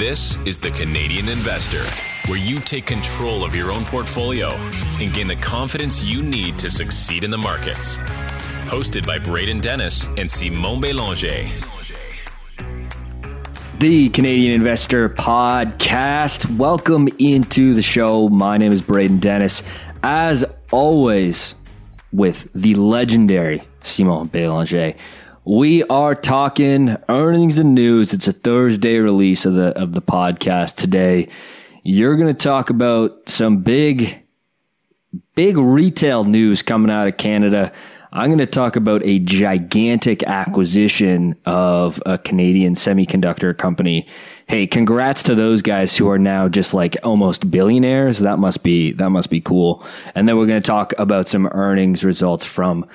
[0.00, 1.84] This is the Canadian Investor,
[2.30, 4.48] where you take control of your own portfolio
[4.98, 7.98] and gain the confidence you need to succeed in the markets.
[8.68, 11.46] Hosted by Braden Dennis and Simon Belanger.
[13.78, 16.56] The Canadian Investor Podcast.
[16.56, 18.30] Welcome into the show.
[18.30, 19.62] My name is Braden Dennis.
[20.02, 21.56] As always,
[22.10, 24.94] with the legendary Simon Belanger.
[25.44, 28.12] We are talking earnings and news.
[28.12, 31.28] It's a Thursday release of the of the podcast today.
[31.82, 34.22] You're going to talk about some big
[35.34, 37.72] big retail news coming out of Canada.
[38.12, 44.06] I'm going to talk about a gigantic acquisition of a Canadian semiconductor company.
[44.46, 48.18] Hey, congrats to those guys who are now just like almost billionaires.
[48.18, 49.86] That must be that must be cool.
[50.14, 52.86] And then we're going to talk about some earnings results from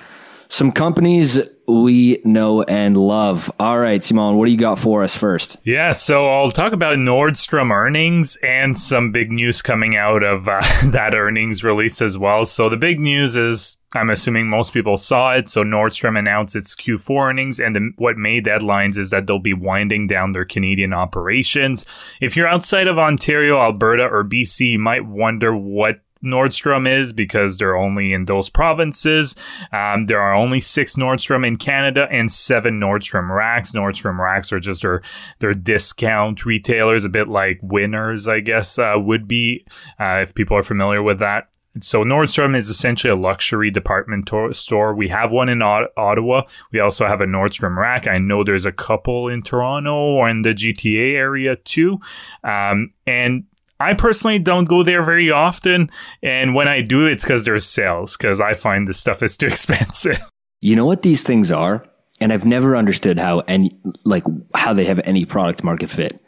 [0.47, 3.51] some companies we know and love.
[3.59, 5.57] All right, Simon, what do you got for us first?
[5.63, 10.61] Yeah, so I'll talk about Nordstrom earnings and some big news coming out of uh,
[10.91, 12.45] that earnings release as well.
[12.45, 15.49] So the big news is I'm assuming most people saw it.
[15.49, 19.53] So Nordstrom announced its Q4 earnings, and the, what made headlines is that they'll be
[19.53, 21.85] winding down their Canadian operations.
[22.21, 27.57] If you're outside of Ontario, Alberta, or BC, you might wonder what Nordstrom is because
[27.57, 29.35] they're only in those provinces.
[29.71, 33.71] Um, there are only six Nordstrom in Canada and seven Nordstrom racks.
[33.73, 35.01] Nordstrom racks are just their,
[35.39, 39.65] their discount retailers, a bit like Winners, I guess, uh, would be,
[39.99, 41.47] uh, if people are familiar with that.
[41.81, 44.95] So Nordstrom is essentially a luxury department to- store.
[44.95, 46.43] We have one in o- Ottawa.
[46.71, 48.07] We also have a Nordstrom rack.
[48.07, 51.99] I know there's a couple in Toronto or in the GTA area too.
[52.45, 53.43] Um, and
[53.79, 55.89] I personally don't go there very often,
[56.23, 58.15] and when I do, it's because there's sales.
[58.15, 60.19] Because I find this stuff is too expensive.
[60.61, 61.85] You know what these things are,
[62.21, 64.23] and I've never understood how any like
[64.53, 66.21] how they have any product market fit.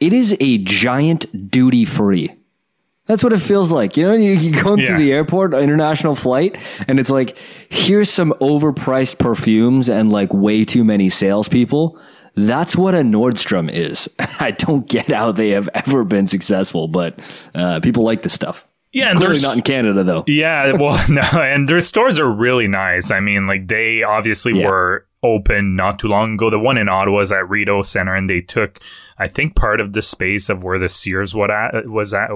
[0.00, 2.34] It is a giant duty free.
[3.06, 3.96] That's what it feels like.
[3.98, 4.96] You know, you, you go into Yeah.
[4.98, 6.56] the airport, international flight,
[6.88, 7.36] and it's like,
[7.68, 11.98] here's some overpriced perfumes and like way too many salespeople.
[12.36, 14.08] That's what a Nordstrom is.
[14.18, 17.18] I don't get how they have ever been successful, but
[17.54, 18.66] uh, people like this stuff.
[18.92, 20.24] Yeah, and Clearly not in Canada though.
[20.26, 23.10] Yeah, well, no, and their stores are really nice.
[23.10, 24.68] I mean, like they obviously Yeah.
[24.68, 26.50] were open not too long ago.
[26.50, 28.78] The one in Ottawa is at Rideau Center, and they took,
[29.18, 32.28] I think, part of the space of where the Sears what at, was at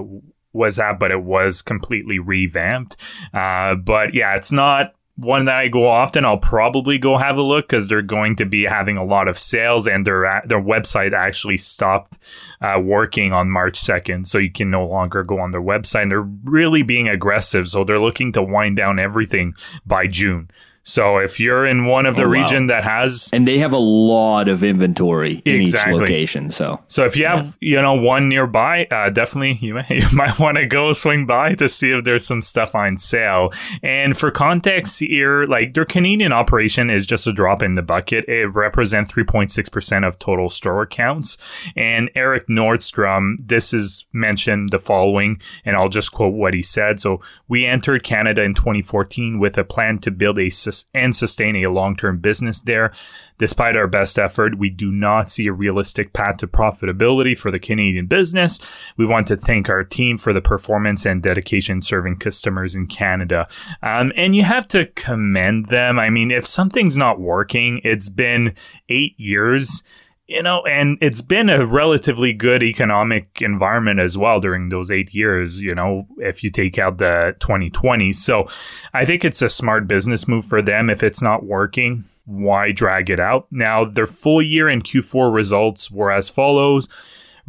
[0.51, 2.97] was at, but it was completely revamped.
[3.33, 6.25] Uh, but yeah, it's not one that I go often.
[6.25, 9.37] I'll probably go have a look because they're going to be having a lot of
[9.37, 12.17] sales, and their their website actually stopped
[12.61, 16.03] uh, working on March second, so you can no longer go on their website.
[16.03, 19.53] And they're really being aggressive, so they're looking to wind down everything
[19.85, 20.49] by June.
[20.89, 22.31] So if you're in one of the Oh, wow.
[22.31, 25.93] region that has And they have a lot of inventory in Exactly.
[25.95, 26.49] each location.
[26.51, 30.39] So So if you have, you know, one nearby, uh, definitely you, may, you might
[30.39, 33.51] want to go swing by to see if there's some stuff on sale.
[33.83, 38.25] And for context here, like their Canadian operation is just a drop in the bucket.
[38.27, 41.37] It represents 3.6% of total store accounts.
[41.75, 46.99] And Erik Nordstrom, this is mentioned the following, and I'll just quote what he said.
[46.99, 50.49] So we entered Canada in 2014 with a plan to build a
[50.93, 52.91] and sustain a long-term business there.
[53.37, 57.59] Despite our best effort, we do not see a realistic path to profitability for the
[57.59, 58.59] Canadian business.
[58.97, 63.47] We want to thank our team for the performance and dedication serving customers in Canada.
[63.81, 65.99] Um, and you have to commend them.
[65.99, 68.55] I mean, if something's not working, it's been
[68.89, 69.83] eight years.
[70.29, 75.11] You know, and it's been a relatively good economic environment as well during those eight
[75.11, 78.13] years, you know, if you take out the 2020.
[78.13, 78.47] So
[78.93, 80.87] I think it's a smart business move for them.
[80.87, 83.47] If it's not working, why drag it out?
[83.49, 86.87] Now, their full year and Q4 results were as follows.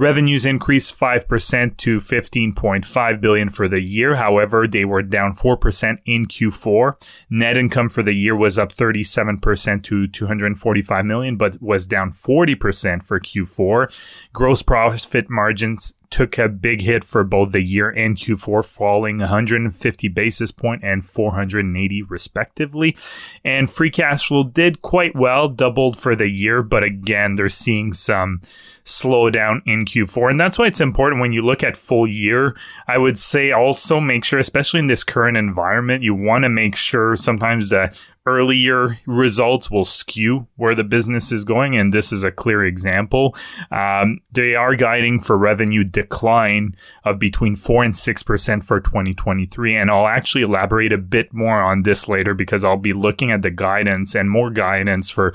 [0.00, 4.16] Revenues increased 5% to 15.5 billion for the year.
[4.16, 6.96] However, they were down 4% in Q4.
[7.28, 13.04] Net income for the year was up 37% to 245 million, but was down 40%
[13.04, 13.94] for Q4.
[14.32, 20.08] Gross profit margins took a big hit for both the year and Q4, falling 150
[20.08, 22.96] basis point and 480 respectively.
[23.44, 27.92] And free cash flow did quite well, doubled for the year, but again, they're seeing
[27.92, 28.40] some
[28.84, 30.30] slowdown in Q4.
[30.30, 32.56] And that's why it's important when you look at full year.
[32.88, 36.74] I would say also make sure, especially in this current environment, you want to make
[36.74, 37.96] sure sometimes the
[38.38, 41.76] earlier results will skew where the business is going.
[41.76, 43.34] And this is a clear example.
[43.70, 49.76] Um, they are guiding for revenue decline of between 4 and 6% for 2023.
[49.76, 53.42] And I'll actually elaborate a bit more on this later because I'll be looking at
[53.42, 55.34] the guidance and more guidance for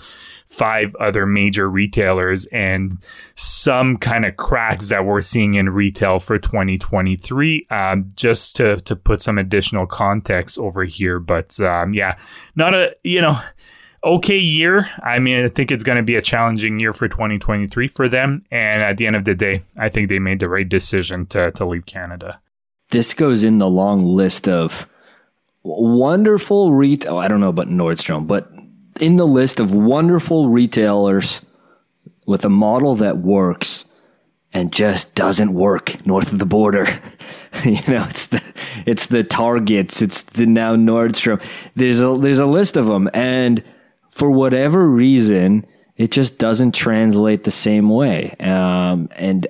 [0.56, 2.98] five other major retailers and
[3.36, 7.68] some kind of cracks that we're seeing in retail for 2023.
[7.70, 12.18] Um, just to to put some additional context over here, but um, yeah,
[12.56, 13.40] not a you know
[14.06, 14.90] okay year.
[15.04, 18.46] I mean, I think it's going to be a challenging year for 2023 for them.
[18.52, 21.52] And at the end of the day, I think they made the right decision to,
[21.52, 22.40] to leave Canada.
[22.90, 24.88] This goes in the long list of
[25.64, 27.18] wonderful retail.
[27.18, 28.52] I don't know about Nordstrom, but
[29.00, 31.42] in the list of wonderful retailers
[32.26, 33.86] with a model that works
[34.54, 36.88] and just doesn't work north of the border.
[37.64, 38.42] you know, it's the
[38.86, 41.44] it's the Targets, it's the now Nordstrom.
[41.76, 43.64] There's a there's a list of them, and
[44.10, 45.66] for whatever reason,
[45.98, 48.34] it just doesn't translate the same way.
[48.40, 49.46] Um, and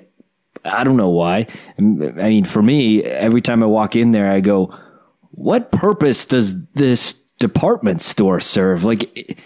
[0.64, 1.46] I don't know why.
[1.78, 4.76] I mean, for me, every time I walk in there, I go,
[5.30, 8.84] what purpose does this department store serve?
[8.84, 9.40] Like,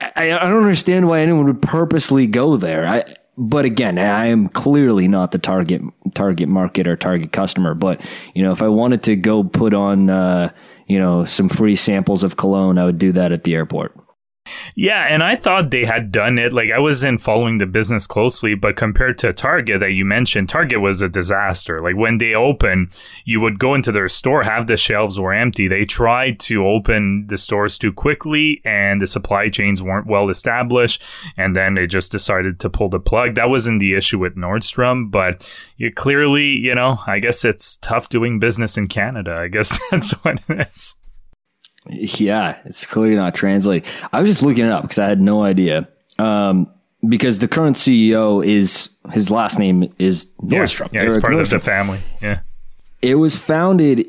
[0.00, 2.86] I, I don't understand why anyone would purposely go there.
[2.86, 3.04] I,
[3.38, 5.82] but again, I am clearly not the target
[6.14, 7.74] target market or target customer.
[7.74, 8.00] But
[8.34, 10.52] you know, if I wanted to go put on, uh,
[10.86, 13.94] you know, some free samples of cologne, I would do that at the airport.
[14.74, 16.52] Yeah, and I thought they had done it.
[16.52, 20.80] Like I wasn't following the business closely, but compared to Target that you mentioned, Target
[20.80, 21.80] was a disaster.
[21.80, 22.90] Like when they open,
[23.24, 25.68] you would go into their store, have the shelves were empty.
[25.68, 31.02] They tried to open the stores too quickly, and the supply chains weren't well established.
[31.36, 33.34] And then they just decided to pull the plug.
[33.34, 38.08] That wasn't the issue with Nordstrom, but you clearly, you know, I guess it's tough
[38.08, 39.34] doing business in Canada.
[39.34, 40.96] I guess that's what it is.
[41.90, 43.88] Yeah, it's clearly not translating.
[44.12, 45.88] I was just looking it up because I had no idea.
[46.18, 46.70] Um,
[47.06, 50.92] because the current CEO is his last name is Nordstrom.
[50.92, 51.40] Yeah, yeah he's part Nordstrom.
[51.40, 52.00] of the family.
[52.20, 52.40] Yeah.
[53.02, 54.06] It was founded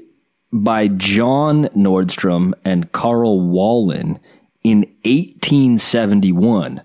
[0.52, 4.20] by John Nordstrom and Carl Wallin
[4.64, 6.82] in 1871.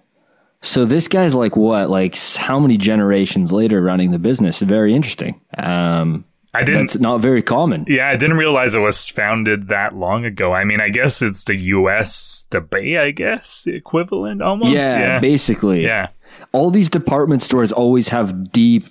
[0.61, 4.61] So this guy's like what, like how many generations later running the business?
[4.61, 5.41] Very interesting.
[5.59, 6.25] Um,
[6.55, 6.83] I didn't.
[6.83, 7.87] That's not very common.
[7.89, 10.53] Yeah, I didn't realize it was founded that long ago.
[10.53, 12.47] I mean, I guess it's the U.S.
[12.51, 14.73] the Bay, I guess the equivalent almost.
[14.73, 15.83] Yeah, yeah, basically.
[15.83, 16.09] Yeah.
[16.53, 18.85] All these department stores always have deep,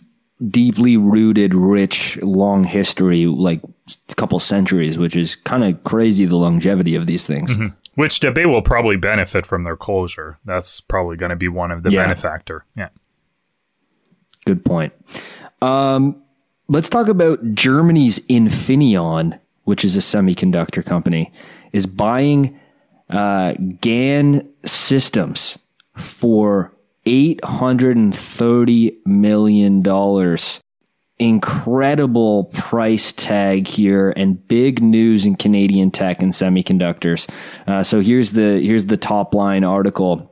[0.50, 6.26] deeply rooted, rich, long history, like a couple centuries, which is kind of crazy.
[6.26, 7.52] The longevity of these things.
[7.52, 7.76] Mm-hmm.
[7.94, 10.40] Which Bay will probably benefit from their closure.
[10.46, 12.04] That's probably going to be one of the yeah.
[12.04, 12.66] benefactor.
[12.76, 12.90] Yeah.
[14.46, 14.94] Good point.
[15.62, 16.24] Um,
[16.72, 21.30] Let's talk about Germany's Infineon, which is a semiconductor company,
[21.74, 22.58] is buying
[23.10, 25.60] uh, GaN systems
[25.98, 26.74] for
[27.06, 30.38] $830 million.
[31.20, 37.30] Incredible price tag here and big news in Canadian tech and semiconductors.
[37.68, 40.31] Uh, so here's the here's the top line article.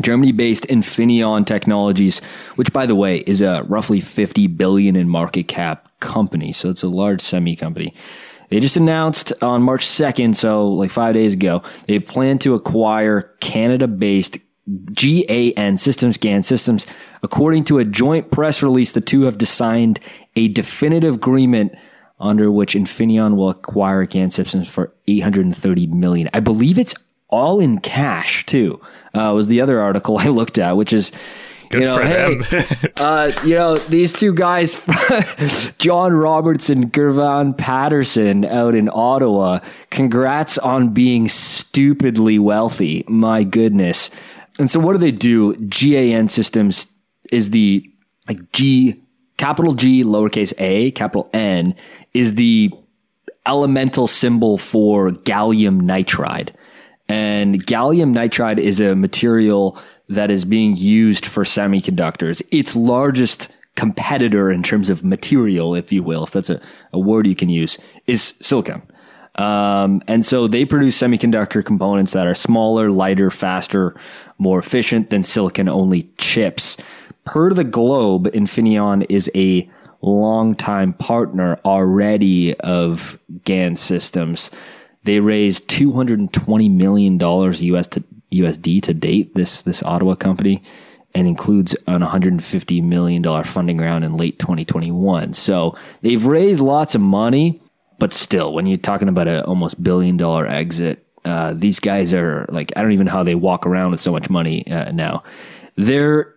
[0.00, 2.20] Germany based Infineon Technologies,
[2.54, 6.52] which by the way is a roughly 50 billion in market cap company.
[6.52, 7.94] So it's a large semi company.
[8.48, 13.34] They just announced on March 2nd, so like five days ago, they plan to acquire
[13.40, 14.38] Canada based
[14.92, 16.86] GAN Systems, GAN Systems.
[17.22, 20.00] According to a joint press release, the two have signed
[20.36, 21.74] a definitive agreement
[22.20, 26.30] under which Infineon will acquire GAN Systems for 830 million.
[26.32, 26.94] I believe it's
[27.32, 28.80] all in cash too.
[29.14, 31.10] Uh, was the other article I looked at, which is.
[31.70, 32.38] Good you know, hey,
[32.98, 34.84] uh, you know, these two guys,
[35.78, 43.04] John Robertson, Girvan Patterson out in Ottawa, congrats on being stupidly wealthy.
[43.08, 44.10] My goodness.
[44.58, 45.56] And so what do they do?
[45.56, 46.92] GAN Systems
[47.30, 47.90] is the
[48.28, 49.00] like G,
[49.38, 51.74] capital G, lowercase a, capital N,
[52.12, 52.70] is the
[53.46, 56.50] elemental symbol for gallium nitride.
[57.08, 59.78] And gallium nitride is a material
[60.08, 62.42] that is being used for semiconductors.
[62.50, 66.60] Its largest competitor in terms of material, if you will, if that's a,
[66.92, 68.82] a word you can use, is silicon.
[69.36, 73.96] Um, and so they produce semiconductor components that are smaller, lighter, faster,
[74.38, 76.76] more efficient than silicon only chips.
[77.24, 79.70] Per the Globe, Infineon is a
[80.02, 84.50] longtime partner already of GAN systems.
[85.04, 89.34] They raised two hundred and twenty million dollars US to USD to date.
[89.34, 90.62] This this Ottawa company
[91.14, 95.34] and includes an 150 million dollar funding round in late 2021.
[95.34, 97.60] So they've raised lots of money,
[97.98, 102.46] but still, when you're talking about an almost billion dollar exit, uh, these guys are
[102.48, 105.22] like I don't even know how they walk around with so much money uh, now.
[105.76, 106.31] They're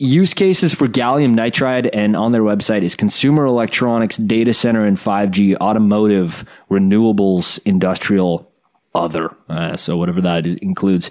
[0.00, 4.96] use cases for gallium nitride and on their website is consumer electronics, data center and
[4.96, 8.50] 5G, automotive, renewables, industrial,
[8.94, 9.36] other.
[9.48, 11.10] Uh, so whatever that is, includes.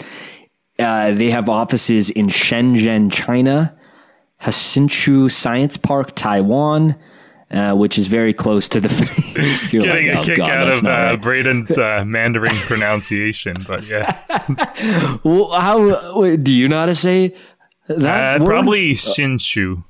[0.80, 3.78] Uh, they have offices in Shenzhen, China,
[4.42, 6.96] Hsinchu Science Park, Taiwan,
[7.52, 8.90] uh, which is very close to the.
[9.72, 11.22] You're Getting like, a oh, kick God, out of uh, right.
[11.22, 15.18] Braden's uh, Mandarin pronunciation, but yeah.
[15.24, 17.36] well, how do you know how to say
[17.90, 18.42] that?
[18.42, 19.84] Uh, probably Shinshu.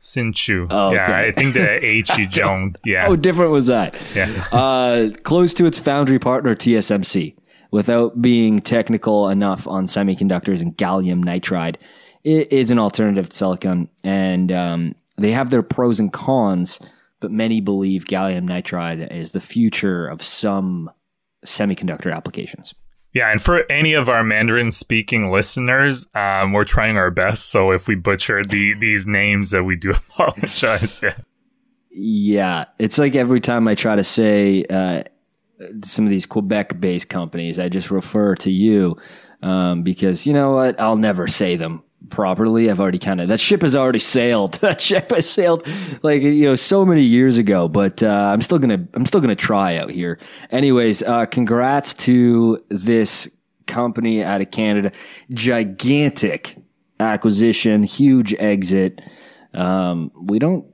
[0.00, 0.66] Sinchu.
[0.68, 0.96] Oh, okay.
[0.96, 2.76] Yeah, I think the H you don't.
[2.84, 3.06] Yeah.
[3.06, 3.96] How different was that?
[4.14, 4.44] Yeah.
[4.50, 7.36] uh, close to its foundry partner, TSMC.
[7.70, 11.76] Without being technical enough on semiconductors and gallium nitride,
[12.24, 13.88] it is an alternative to silicon.
[14.04, 16.80] And um, they have their pros and cons,
[17.20, 20.90] but many believe gallium nitride is the future of some
[21.46, 22.74] semiconductor applications.
[23.12, 27.50] Yeah, and for any of our Mandarin speaking listeners, um, we're trying our best.
[27.50, 31.02] So if we butcher the these names, that we do apologize.
[31.02, 31.14] Yeah.
[31.94, 35.02] Yeah, it's like every time I try to say uh,
[35.84, 38.96] some of these Quebec-based companies, I just refer to you
[39.42, 40.80] um, because you know what?
[40.80, 42.70] I'll never say them properly.
[42.70, 44.52] I've already kind of that ship has already sailed.
[44.60, 45.66] that ship has sailed
[46.02, 47.68] like you know so many years ago.
[47.68, 50.18] But uh, I'm still gonna I'm still gonna try out here.
[50.50, 53.28] Anyways, uh, congrats to this
[53.66, 54.92] company out of Canada.
[55.30, 56.56] Gigantic
[57.00, 59.02] acquisition, huge exit.
[59.54, 60.66] Um, we don't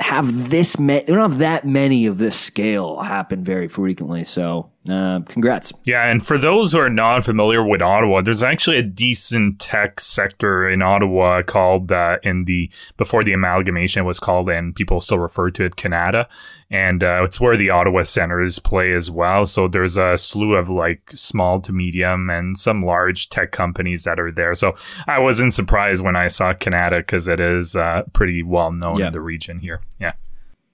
[0.00, 4.24] have this many, we don't have that many of this scale happen very frequently.
[4.24, 5.72] So, uh, congrats.
[5.84, 10.00] Yeah, and for those who are not familiar with Ottawa, there's actually a decent tech
[10.00, 15.18] sector in Ottawa called uh, in the before the amalgamation was called, and people still
[15.18, 16.26] refer to it Kanata
[16.70, 19.46] and uh, it's where the Ottawa Senators play as well.
[19.46, 24.20] So there's a slew of like small to medium and some large tech companies that
[24.20, 24.54] are there.
[24.54, 24.74] So
[25.06, 29.06] I wasn't surprised when I saw Kanata because it is uh, pretty well known yeah.
[29.06, 29.80] in the region here.
[29.98, 30.12] Yeah,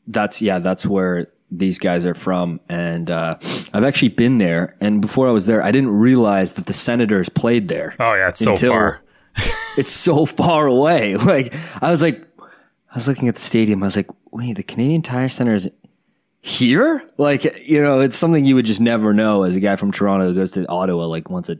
[0.06, 3.36] that's yeah, that's where these guys are from, and uh,
[3.72, 4.76] I've actually been there.
[4.80, 7.94] And before I was there, I didn't realize that the Senators played there.
[8.00, 9.00] Oh yeah, it's so far.
[9.78, 11.16] it's so far away.
[11.24, 13.82] Like I was like, I was looking at the stadium.
[13.82, 15.68] I was like, wait, the Canadian Tire Center is
[16.44, 17.08] here?
[17.16, 20.28] Like, you know, it's something you would just never know as a guy from Toronto
[20.28, 21.58] who goes to Ottawa like once a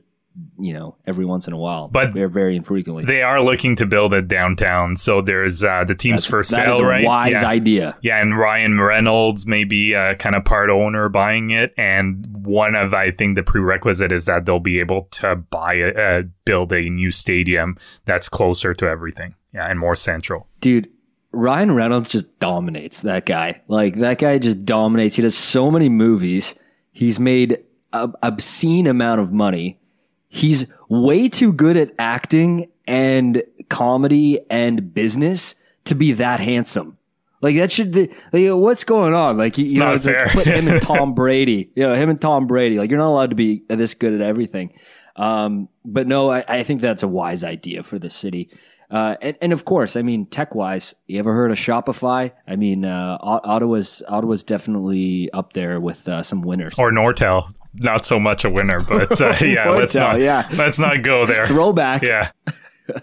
[0.59, 1.89] you know every once in a while.
[1.89, 3.05] But they're very infrequently.
[3.05, 4.97] they are looking to build a downtown.
[4.97, 7.05] So there's uh the teams That's, for sale right?
[7.05, 7.47] wise yeah.
[7.47, 7.97] idea.
[8.03, 11.73] Yeah and ryan reynolds may be uh, kind of part owner buying it.
[11.79, 15.89] And one of i think the prerequisite is that they'll be able to buy a,
[15.95, 19.37] uh, build a new stadium that's closer to everything.
[19.53, 20.49] Yeah and more central.
[20.61, 20.91] Dude
[21.35, 23.63] Ryan Reynolds just dominates that guy.
[23.69, 25.17] Like that guy just dominates.
[25.17, 26.55] He does so many movies.
[26.93, 29.79] He's made an obscene amount of money.
[30.29, 36.99] He's way too good at acting and comedy and business to be that handsome.
[37.41, 39.37] Like that should like what's going on?
[39.37, 41.71] Like you, you know, like put him and Tom Brady.
[41.75, 42.79] You know, him and Tom Brady.
[42.79, 44.73] Like you're not allowed to be this good at everything.
[45.17, 48.51] Um, but no, I, I think that's a wise idea for the city.
[48.95, 52.31] Uh, and, and of course, I mean, tech wise, you ever heard of Shopify?
[52.47, 56.79] I mean, uh, Ottawa's Ottawa's definitely up there with uh, some winners.
[56.79, 60.49] Or Nortel, not so much a winner, but uh, yeah, Nortel, let's not yeah.
[60.57, 61.45] let's not go there.
[61.49, 62.31] Throwback, yeah.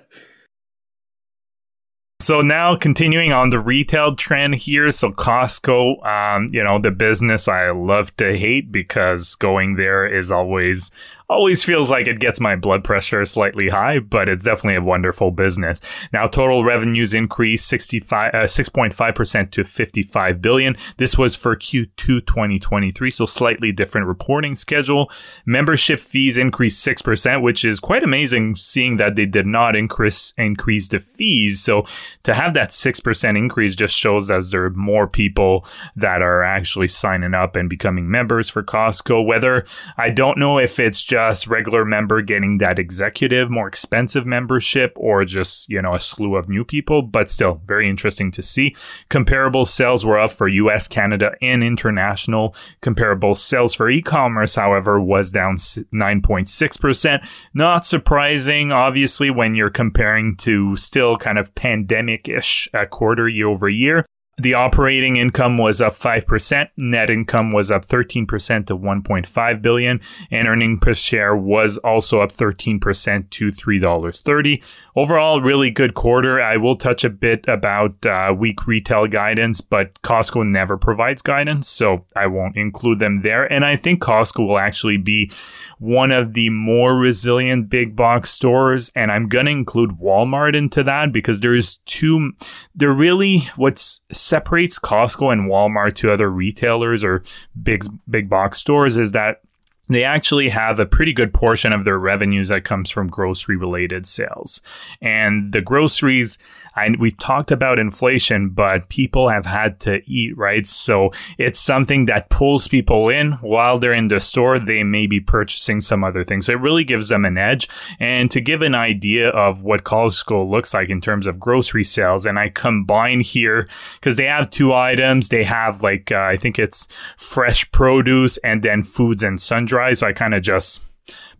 [2.21, 4.91] So now continuing on the retail trend here.
[4.91, 10.31] So Costco, um, you know, the business I love to hate because going there is
[10.31, 10.91] always
[11.31, 15.31] always feels like it gets my blood pressure slightly high, but it's definitely a wonderful
[15.31, 15.79] business.
[16.11, 20.75] Now, total revenues increased 65, uh, 6.5% to 55 billion.
[20.97, 25.09] This was for Q2 2023, so slightly different reporting schedule.
[25.45, 30.89] Membership fees increased 6%, which is quite amazing seeing that they did not increase, increase
[30.89, 31.61] the fees.
[31.61, 31.85] So
[32.23, 36.89] to have that 6% increase just shows that there are more people that are actually
[36.89, 39.25] signing up and becoming members for Costco.
[39.25, 39.65] Whether
[39.97, 44.93] I don't know if it's just just regular member getting that executive, more expensive membership,
[44.95, 48.75] or just, you know, a slew of new people, but still very interesting to see.
[49.09, 52.55] Comparable sales were up for US, Canada, and international.
[52.81, 57.27] Comparable sales for e commerce, however, was down 9.6%.
[57.53, 63.47] Not surprising, obviously, when you're comparing to still kind of pandemic ish uh, quarter year
[63.47, 64.05] over year.
[64.41, 70.47] The operating income was up 5%, net income was up 13% to 1.5 billion, and
[70.47, 74.63] earning per share was also up 13% to $3.30.
[74.95, 76.41] Overall, really good quarter.
[76.41, 81.69] I will touch a bit about uh, weak retail guidance, but Costco never provides guidance,
[81.69, 83.45] so I won't include them there.
[83.53, 85.31] And I think Costco will actually be
[85.77, 90.83] one of the more resilient big box stores, and I'm going to include Walmart into
[90.83, 92.31] that because there's two,
[92.73, 97.21] they're really what's separates Costco and Walmart to other retailers or
[97.61, 99.41] big big box stores is that
[99.89, 104.05] they actually have a pretty good portion of their revenues that comes from grocery related
[104.05, 104.61] sales.
[105.01, 106.37] And the groceries,
[106.75, 110.65] I, we talked about inflation, but people have had to eat, right?
[110.65, 114.59] So it's something that pulls people in while they're in the store.
[114.59, 116.45] They may be purchasing some other things.
[116.45, 117.67] So it really gives them an edge.
[117.99, 122.25] And to give an idea of what Costco looks like in terms of grocery sales,
[122.25, 125.29] and I combine here because they have two items.
[125.29, 126.87] They have like, uh, I think it's
[127.17, 130.81] fresh produce and then foods and sundry so I kind of just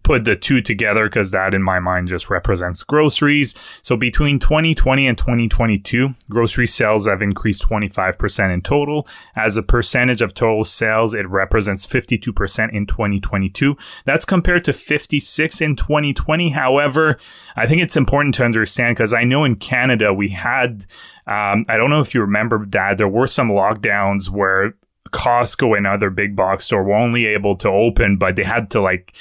[0.04, 3.54] put the two together because that in my mind just represents groceries.
[3.82, 9.08] So between 2020 and 2022, grocery sales have increased 25% in total.
[9.36, 13.78] As a percentage of total sales, it represents 52% in 2022.
[14.06, 16.50] That's compared to 56 in 2020.
[16.50, 17.18] However,
[17.56, 20.86] I think it's important to understand because I know in Canada we had
[21.28, 24.74] um, I don't know if you remember that there were some lockdowns where
[25.12, 28.82] Costco and other big box store were only able to open, but they had to
[28.82, 29.14] like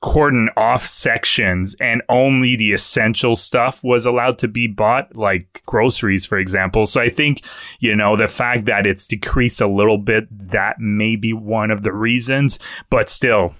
[0.00, 6.24] cordon off sections and only the essential stuff was allowed to be bought, like groceries,
[6.24, 6.86] for example.
[6.86, 7.44] So I think,
[7.80, 11.82] you know, the fact that it's decreased a little bit, that may be one of
[11.82, 13.54] the reasons, but still,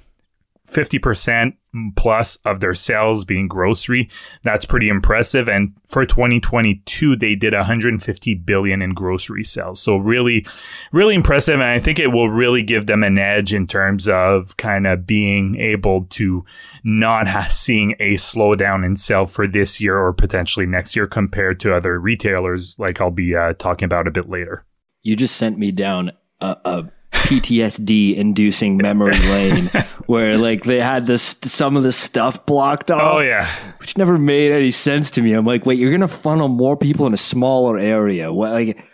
[0.71, 1.55] 50%
[1.97, 4.09] plus of their sales being grocery.
[4.43, 5.49] That's pretty impressive.
[5.49, 9.81] And for 2022, they did 150 billion in grocery sales.
[9.81, 10.47] So really,
[10.93, 11.55] really impressive.
[11.55, 15.07] And I think it will really give them an edge in terms of kind of
[15.07, 16.45] being able to
[16.83, 21.75] not seeing a slowdown in sale for this year or potentially next year compared to
[21.75, 24.65] other retailers, like I'll be uh, talking about a bit later.
[25.03, 26.91] You just sent me down a, a
[27.31, 29.71] PTSD inducing memory lane
[30.07, 33.19] where like they had this some of the stuff blocked oh, off.
[33.19, 33.49] Oh yeah.
[33.79, 35.33] Which never made any sense to me.
[35.33, 38.33] I'm like, wait, you're gonna funnel more people in a smaller area.
[38.33, 38.85] What like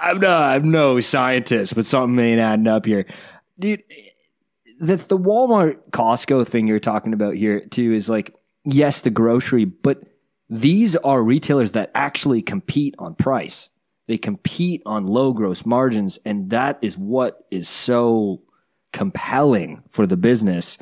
[0.00, 3.06] I'm no I'm no scientist, but something ain't adding up here.
[3.58, 3.82] Dude
[4.80, 9.64] the the Walmart Costco thing you're talking about here too is like, yes, the grocery,
[9.64, 10.02] but
[10.48, 13.70] these are retailers that actually compete on price.
[14.06, 18.42] They compete on low gross margins, and that is what is so
[18.92, 20.78] compelling for the business,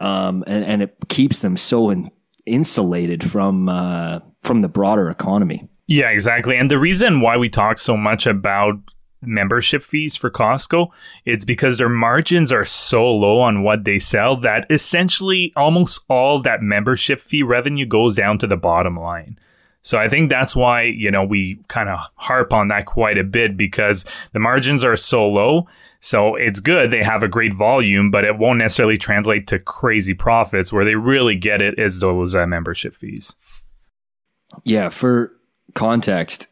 [0.00, 2.10] um, and, and it keeps them so in,
[2.46, 5.68] insulated from uh, from the broader economy.
[5.86, 6.56] Yeah, exactly.
[6.56, 8.76] And the reason why we talk so much about
[9.20, 10.88] membership fees for Costco,
[11.24, 16.40] it's because their margins are so low on what they sell that essentially almost all
[16.42, 19.38] that membership fee revenue goes down to the bottom line.
[19.82, 23.24] So I think that's why, you know, we kind of harp on that quite a
[23.24, 25.66] bit because the margins are so low.
[26.00, 26.90] So it's good.
[26.90, 30.94] They have a great volume, but it won't necessarily translate to crazy profits where they
[30.94, 33.36] really get it is those uh, membership fees.
[34.64, 34.88] Yeah.
[34.88, 35.32] For
[35.74, 36.46] context,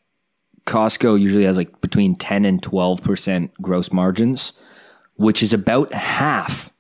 [0.67, 4.53] Costco usually has like between 10 and 12% gross margins,
[5.17, 6.71] which is about half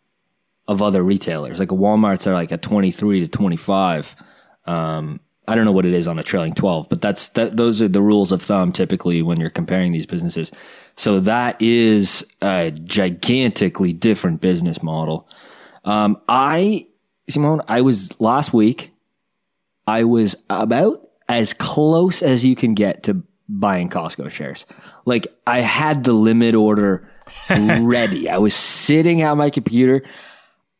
[0.68, 1.58] of other retailers.
[1.58, 4.16] Like a Walmart's are like at 23 to 25.
[4.66, 7.82] Um, I don't know what it is on a trailing 12, but that's that those
[7.82, 10.52] are the rules of thumb typically when you're comparing these businesses.
[10.96, 15.28] So that is a gigantically different business model.
[15.84, 16.86] Um, I
[17.28, 18.92] Simon, I was last week
[19.88, 24.66] I was about as close as you can get to buying Costco shares.
[25.04, 27.10] Like I had the limit order
[27.50, 28.28] ready.
[28.28, 30.02] I was sitting at my computer.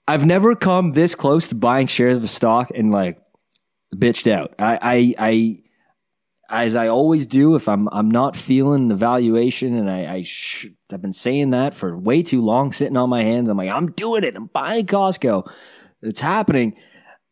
[0.06, 3.19] I've never come this close to buying shares of a stock in like
[3.94, 4.54] bitched out.
[4.58, 5.62] I, I, I,
[6.50, 10.66] as I always do, if I'm I'm not feeling the valuation, and I, I sh-
[10.92, 13.48] I've been saying that for way too long, sitting on my hands.
[13.48, 14.34] I'm like, I'm doing it.
[14.34, 15.48] I'm buying Costco.
[16.02, 16.74] It's happening.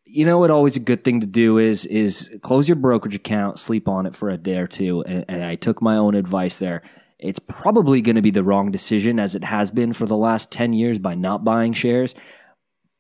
[0.05, 0.53] You know what?
[0.53, 4.15] Always a good thing to do is is close your brokerage account, sleep on it
[4.15, 5.03] for a day or two.
[5.03, 6.83] And, and I took my own advice there.
[7.19, 10.53] It's probably going to be the wrong decision, as it has been for the last
[10.53, 12.15] ten years by not buying shares,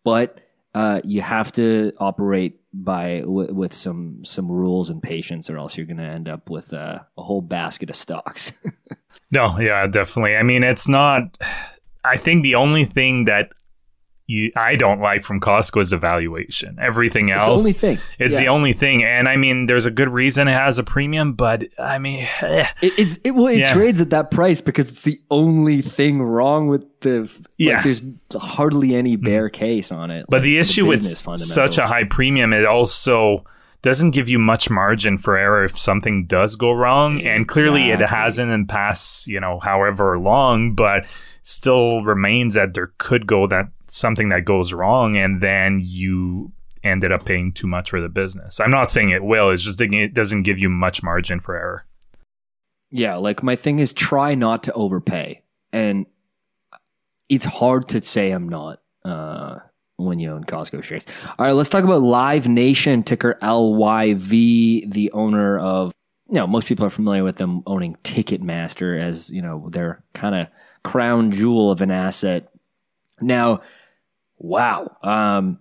[0.04, 0.40] but
[0.74, 5.76] uh, you have to operate by w- with some some rules and patience, or else
[5.76, 8.52] you're going to end up with uh, a whole basket of stocks.
[9.30, 10.36] no, yeah, definitely.
[10.36, 11.36] I mean, it's not.
[12.04, 13.50] I think the only thing that
[14.28, 16.78] you I don't like from Costco is the valuation.
[16.80, 17.98] Everything else, it's the only thing.
[18.18, 18.40] It's yeah.
[18.40, 21.64] the only thing, and I mean, there's a good reason it has a premium, but
[21.78, 22.68] I mean, eh.
[22.82, 23.72] it, it's it well, it yeah.
[23.72, 27.22] trades at that price because it's the only thing wrong with the.
[27.22, 28.02] Like, yeah, there's
[28.36, 29.24] hardly any mm.
[29.24, 30.26] bear case on it.
[30.28, 33.44] But like, the issue the with such a high premium, it also
[33.80, 38.00] doesn't give you much margin for error if something does go wrong, and clearly it
[38.00, 41.06] hasn't in past, you know, however long, but
[41.42, 46.52] still remains that there could go that something that goes wrong and then you
[46.84, 48.60] ended up paying too much for the business.
[48.60, 51.84] I'm not saying it will, it's just it doesn't give you much margin for error.
[52.90, 55.42] Yeah, like my thing is try not to overpay.
[55.72, 56.06] And
[57.28, 58.80] it's hard to say I'm not.
[59.04, 59.58] uh,
[59.96, 61.04] when you own Costco shares.
[61.38, 65.92] All right, let's talk about Live Nation, ticker LYV, the owner of,
[66.28, 70.36] you know, most people are familiar with them owning Ticketmaster as, you know, their kind
[70.36, 70.48] of
[70.84, 72.48] crown jewel of an asset.
[73.20, 73.60] Now,
[74.38, 74.96] wow.
[75.02, 75.58] Um,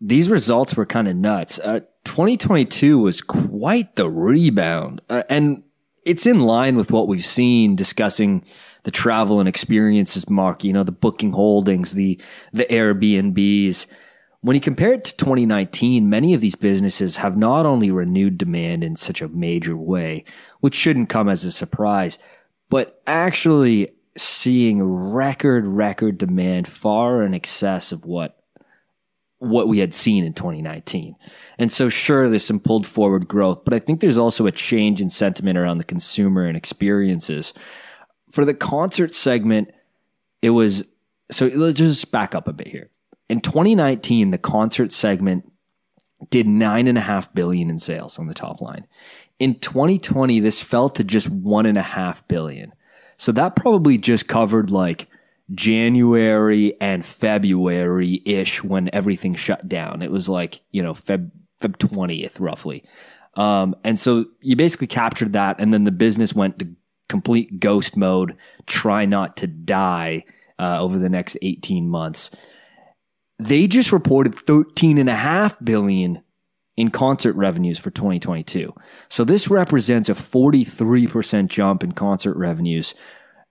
[0.00, 1.58] these results were kind of nuts.
[1.58, 5.00] Uh, 2022 was quite the rebound.
[5.08, 5.62] Uh, and
[6.04, 8.44] it's in line with what we've seen discussing
[8.84, 12.18] the travel and experiences market, you know, the booking holdings, the
[12.52, 13.86] the Airbnbs.
[14.40, 18.84] When you compare it to 2019, many of these businesses have not only renewed demand
[18.84, 20.24] in such a major way,
[20.60, 22.18] which shouldn't come as a surprise,
[22.70, 28.34] but actually seeing record record demand far in excess of what
[29.40, 31.14] what we had seen in 2019.
[31.58, 35.00] And so sure there's some pulled forward growth, but I think there's also a change
[35.00, 37.54] in sentiment around the consumer and experiences.
[38.32, 39.70] For the concert segment,
[40.42, 40.84] it was
[41.30, 42.90] so let's just back up a bit here.
[43.28, 45.50] In 2019, the concert segment
[46.30, 48.86] did nine and a half billion in sales on the top line.
[49.38, 52.72] In 2020, this fell to just one and a half billion.
[53.18, 55.08] So that probably just covered like
[55.52, 60.02] January and February ish when everything shut down.
[60.02, 62.84] It was like, you know, Feb, Feb 20th roughly.
[63.34, 65.60] Um, and so you basically captured that.
[65.60, 66.68] And then the business went to
[67.08, 70.24] complete ghost mode, try not to die
[70.58, 72.30] uh, over the next 18 months.
[73.38, 76.22] They just reported 13 and a half billion
[76.78, 78.72] in concert revenues for 2022.
[79.08, 82.94] So this represents a 43% jump in concert revenues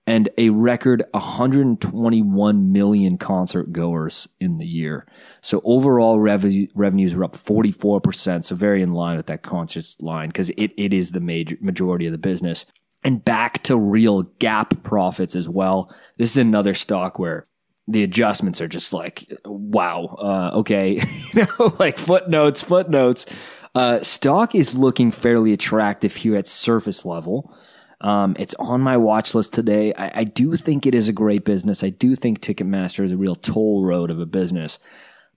[0.08, 5.06] and a record 121 million concert goers in the year.
[5.42, 8.46] So overall revenue, revenues were up 44%.
[8.46, 12.06] So very in line with that concert line because it, it is the major majority
[12.06, 12.66] of the business.
[13.04, 15.94] And back to real GAAP profits as well.
[16.16, 17.46] This is another stock where
[17.88, 21.02] the adjustments are just like, wow, uh, okay,
[21.34, 23.26] you know, like footnotes, footnotes.
[23.74, 27.56] Uh, stock is looking fairly attractive here at surface level.
[28.02, 29.94] Um, it's on my watch list today.
[29.94, 31.84] I, I, do think it is a great business.
[31.84, 34.78] I do think Ticketmaster is a real toll road of a business,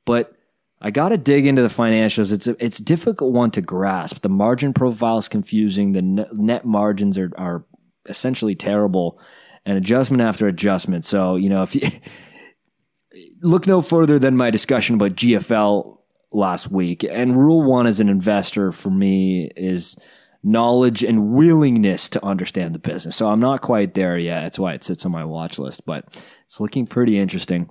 [0.05, 0.35] but
[0.83, 2.33] I got to dig into the financials.
[2.33, 4.21] It's a, it's a difficult one to grasp.
[4.21, 5.93] The margin profile is confusing.
[5.93, 7.65] The net margins are, are
[8.07, 9.21] essentially terrible
[9.65, 11.05] and adjustment after adjustment.
[11.05, 11.83] So, you know, if you
[13.41, 15.99] look no further than my discussion about GFL
[16.33, 19.97] last week and rule one as an investor for me is
[20.43, 23.17] knowledge and willingness to understand the business.
[23.17, 24.43] So I'm not quite there yet.
[24.43, 26.07] That's why it sits on my watch list, but
[26.47, 27.69] it's looking pretty interesting.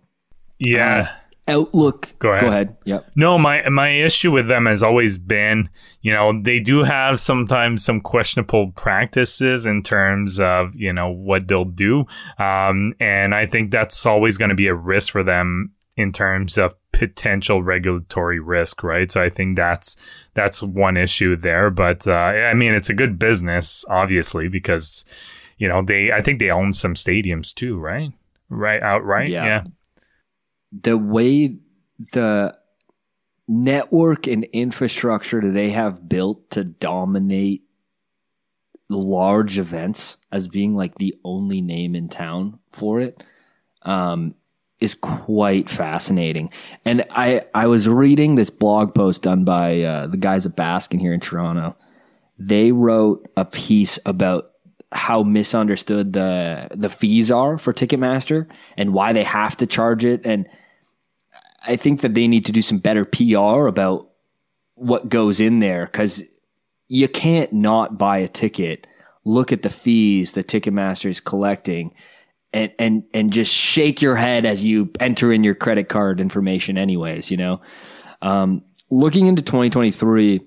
[0.60, 1.10] Yeah.
[1.10, 2.13] Uh, outlook.
[2.19, 2.41] Go ahead.
[2.41, 2.77] Go ahead.
[2.85, 3.12] Yep.
[3.15, 5.69] No, my my issue with them has always been,
[6.01, 11.47] you know, they do have sometimes some questionable practices in terms of, you know, what
[11.47, 12.05] they'll do,
[12.38, 16.57] um, and I think that's always going to be a risk for them in terms
[16.57, 19.12] of potential regulatory risk, right?
[19.12, 19.97] So I think that's
[20.33, 21.69] that's one issue there.
[21.69, 25.03] But uh, I mean, it's a good business, obviously, because
[25.57, 26.12] you know they.
[26.12, 28.12] I think they own some stadiums too, right?
[28.49, 29.45] Right outright, yeah.
[29.45, 29.63] yeah.
[30.71, 31.58] The way
[32.13, 32.58] the
[33.47, 37.63] network and infrastructure that they have built to dominate
[38.89, 43.23] large events as being like the only name in town for it
[43.84, 44.36] um,
[44.79, 46.51] is quite fascinating.
[46.86, 50.99] And I, I was reading this blog post done by uh, the guys at Baskin
[50.99, 51.75] here in Toronto.
[52.38, 54.51] They wrote a piece about
[54.91, 58.47] how misunderstood the the fees are for Ticketmaster
[58.78, 60.25] and why they have to charge it.
[60.25, 60.47] And
[61.65, 64.10] I think that they need to do some better PR about
[64.75, 66.23] what goes in there because
[66.88, 68.88] you can't not buy a ticket,
[69.25, 71.93] look at the fees that Ticketmaster is collecting
[72.54, 76.78] and and and just shake your head as you enter in your credit card information
[76.78, 77.62] anyways you know
[78.21, 80.41] um, looking into 2023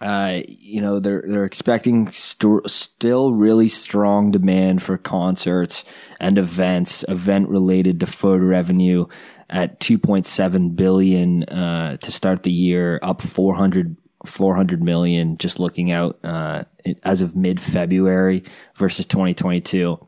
[0.00, 5.84] uh, you know they're they're expecting st- still really strong demand for concerts
[6.20, 9.06] and events event related deferred revenue
[9.48, 16.18] at 2.7 billion uh, to start the year up 400 400 million just looking out
[16.24, 16.64] uh,
[17.04, 18.42] as of mid February
[18.74, 19.98] versus 2022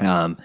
[0.00, 0.36] um,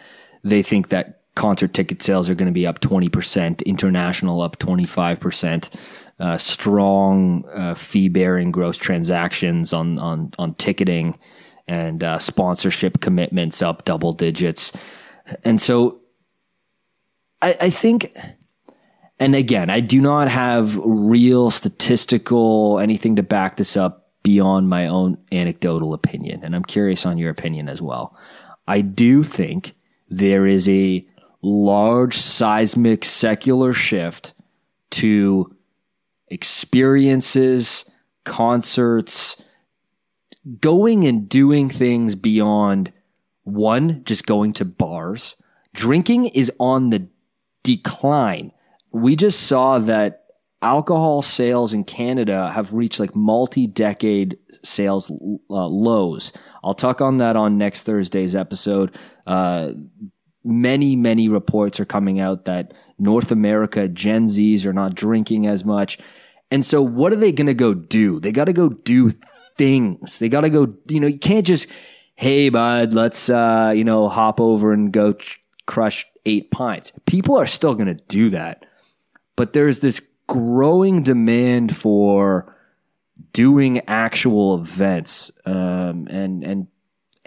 [0.44, 5.74] they think that concert ticket sales are going to be up 20%, international up 25%.
[6.20, 11.18] Uh, strong uh, fee bearing gross transactions on, on, on ticketing
[11.66, 14.74] and uh, sponsorship commitments up double digits.
[15.46, 16.02] And so
[17.42, 18.14] I, I think,
[19.18, 24.88] and again, I do not have real statistical anything to back this up beyond my
[24.88, 26.44] own anecdotal opinion.
[26.44, 28.20] And I'm curious on your opinion as well.
[28.68, 29.74] I do think
[30.10, 31.08] there is a
[31.42, 34.34] large seismic secular shift
[34.92, 35.50] to
[36.30, 37.86] experiences,
[38.26, 39.36] concerts,
[40.60, 42.92] going and doing things beyond
[43.44, 45.36] one, just going to bars.
[45.74, 47.08] Drinking is on the
[47.64, 48.52] decline.
[48.92, 50.26] We just saw that
[50.62, 55.12] alcohol sales in Canada have reached like multi decade sales
[55.50, 56.32] uh, lows.
[56.64, 58.96] I'll talk on that on next Thursday's episode.
[59.26, 59.74] Uh,
[60.44, 65.64] many, many reports are coming out that North America Gen Zs are not drinking as
[65.64, 65.98] much.
[66.52, 68.20] And so, what are they going to go do?
[68.20, 69.12] They got to go do
[69.58, 70.20] things.
[70.20, 71.68] They got to go, you know, you can't just,
[72.16, 76.92] hey, bud, let's, uh, you know, hop over and go ch- crush eight pints.
[77.06, 78.66] People are still going to do that.
[79.36, 82.56] But there's this growing demand for
[83.34, 86.68] doing actual events um, and and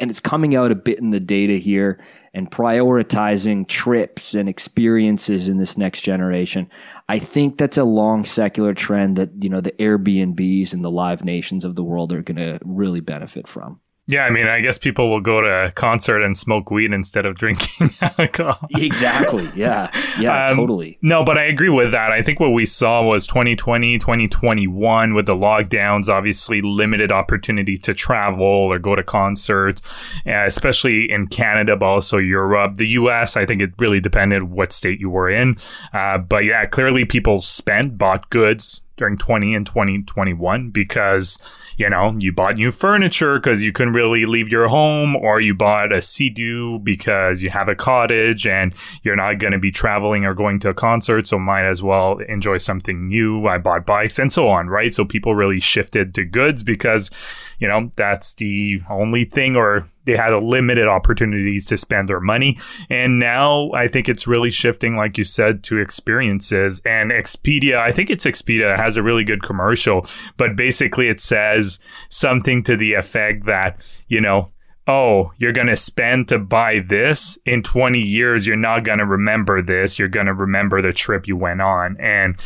[0.03, 2.01] and it's coming out a bit in the data here
[2.35, 6.69] and prioritizing trips and experiences in this next generation.
[7.09, 11.25] I think that's a long secular trend that you know the Airbnbs and the Live
[11.25, 13.81] Nations of the world are going to really benefit from.
[14.09, 17.25] Yeah, I mean, I guess people will go to a concert and smoke weed instead
[17.25, 18.69] of drinking alcohol.
[18.77, 19.49] Exactly.
[19.55, 19.91] Yeah.
[20.19, 20.99] Yeah, um, totally.
[21.03, 22.11] No, but I agree with that.
[22.11, 27.95] I think what we saw was 2020, 2021 with the lockdowns, obviously limited opportunity to
[27.95, 29.83] travel or go to concerts,
[30.27, 32.79] uh, especially in Canada, but also Europe.
[32.79, 35.57] The US, I think it really depended what state you were in.
[35.93, 41.39] Uh, but yeah, clearly people spent, bought goods during 20 and 2021 because
[41.77, 45.55] you know, you bought new furniture because you couldn't really leave your home, or you
[45.55, 50.25] bought a Sea-Doo because you have a cottage and you're not going to be traveling
[50.25, 53.47] or going to a concert, so might as well enjoy something new.
[53.47, 54.95] I bought bikes and so on, right?
[54.95, 57.11] So people really shifted to goods because,
[57.59, 62.21] you know, that's the only thing or they had a limited opportunities to spend their
[62.21, 62.59] money.
[62.91, 66.83] And now I think it's really shifting, like you said, to experiences.
[66.85, 71.79] And Expedia, I think it's Expedia has a really good commercial, but basically it says
[72.09, 74.51] something to the effect that, you know,
[74.89, 78.47] oh, you're going to spend to buy this in 20 years.
[78.47, 79.99] You're not going to remember this.
[79.99, 81.97] You're going to remember the trip you went on.
[82.01, 82.37] And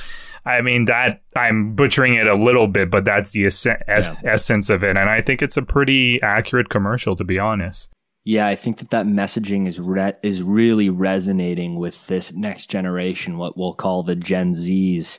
[0.46, 4.16] I mean that I'm butchering it a little bit, but that's the es- yeah.
[4.24, 7.92] essence of it, and I think it's a pretty accurate commercial, to be honest.
[8.24, 13.38] Yeah, I think that that messaging is re- is really resonating with this next generation,
[13.38, 15.18] what we'll call the Gen Zs,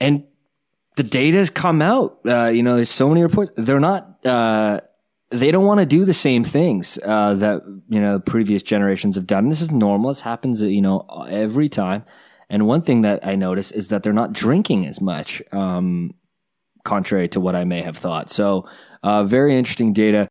[0.00, 0.24] and
[0.96, 2.18] the data has come out.
[2.26, 3.52] Uh, you know, there's so many reports.
[3.56, 4.24] They're not.
[4.24, 4.80] Uh,
[5.30, 9.26] they don't want to do the same things uh, that you know previous generations have
[9.26, 9.48] done.
[9.48, 10.10] This is normal.
[10.10, 12.04] This happens, you know, every time.
[12.50, 16.12] And one thing that I noticed is that they're not drinking as much, um,
[16.84, 18.28] contrary to what I may have thought.
[18.28, 18.68] So,
[19.02, 20.28] uh, very interesting data.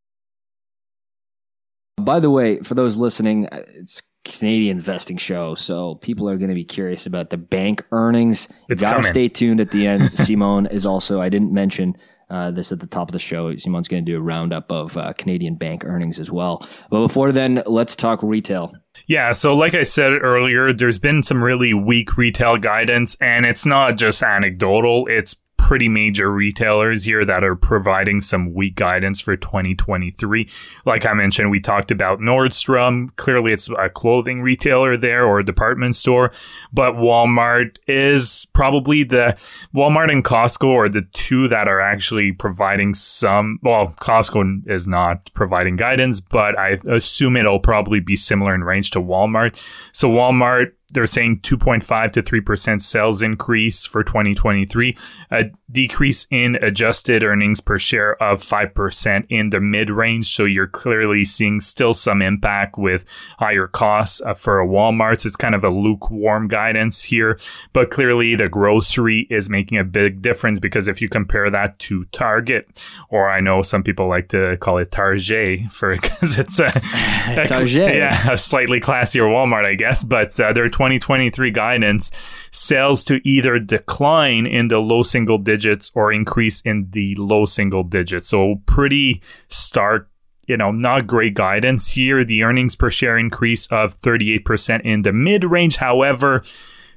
[1.97, 6.49] By the way, for those listening, uh, it's Canadian investing show, so people are going
[6.49, 8.47] to be curious about the bank earnings.
[8.67, 9.12] It's gotta coming.
[9.12, 10.12] stay tuned at the end.
[10.17, 11.21] Simon is also.
[11.21, 11.95] I didn't mention
[12.29, 13.55] uh, this at the top of the show.
[13.55, 16.67] Simon's going to do a roundup of uh, Canadian bank earnings as well.
[16.89, 18.73] But before then, let's talk retail.
[19.07, 23.65] Yeah, so like I said earlier, there's been some really weak retail guidance, and it's
[23.65, 25.35] not just anecdotal, it's
[25.69, 30.49] pretty major retailers here that are providing some weak guidance for 2023.
[30.84, 33.15] Like I mentioned, we talked about Nordstrom.
[33.17, 36.32] Clearly, it's a clothing retailer there or a department store,
[36.73, 39.38] but Walmart is probably the
[39.75, 43.60] Walmart and Costco are the two that are actually providing some.
[43.62, 48.89] Well, Costco is not providing guidance, but I assume it'll probably be similar in range
[48.91, 49.63] to Walmart.
[49.91, 54.97] So Walmart they're saying 2.5 to 3% sales increase for 2023,
[55.32, 60.36] a decrease in adjusted earnings per share of 5% in the mid range.
[60.36, 63.06] So you're clearly seeing still some impact with
[63.38, 65.21] higher costs uh, for a Walmart.
[65.21, 67.39] So it's kind of a lukewarm guidance here,
[67.73, 72.06] but clearly the grocery is making a big difference because if you compare that to
[72.06, 76.67] Target, or I know some people like to call it Target for because it's a,
[77.28, 77.95] a Target.
[77.95, 82.10] yeah, a slightly classier Walmart, I guess, but uh, they're 2023 guidance,
[82.52, 87.84] sales to either decline in the low single digits or increase in the low single
[87.84, 88.30] digits.
[88.30, 90.10] So pretty stark
[90.48, 92.26] you know, not great guidance here.
[92.26, 95.76] The earnings per share increase of 38% in the mid range.
[95.76, 96.42] However,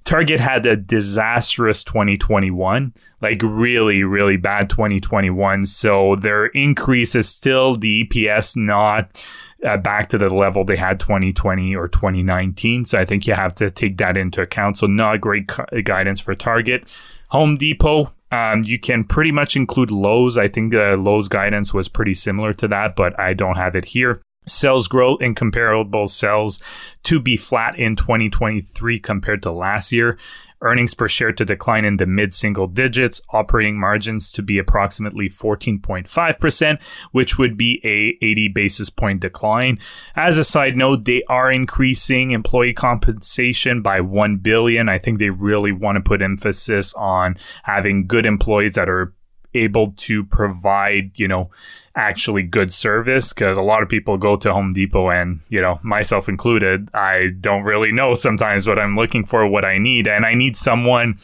[0.04, 5.66] Target had a disastrous 2021, like really, really bad 2021.
[5.66, 9.22] So their increase is still the EPS not
[9.66, 12.84] uh, back to the level they had 2020 or 2019.
[12.84, 14.78] So I think you have to take that into account.
[14.78, 16.96] So not great cu- guidance for Target.
[17.28, 20.36] Home Depot, um, you can pretty much include Lowe's.
[20.36, 23.84] I think the Lowe's guidance was pretty similar to that, but I don't have it
[23.86, 24.20] here.
[24.46, 26.60] sales growth and comparable sales
[27.04, 30.18] to be flat in 2023 compared to last year
[30.62, 35.28] earnings per share to decline in the mid single digits, operating margins to be approximately
[35.28, 36.78] 14.5%,
[37.12, 39.78] which would be a 80 basis point decline.
[40.16, 44.88] As a side note, they are increasing employee compensation by 1 billion.
[44.88, 49.14] I think they really want to put emphasis on having good employees that are
[49.54, 51.50] able to provide, you know,
[51.94, 55.78] actually good service because a lot of people go to Home Depot and, you know,
[55.82, 60.06] myself included, I don't really know sometimes what I'm looking for, what I need.
[60.08, 61.18] And I need someone,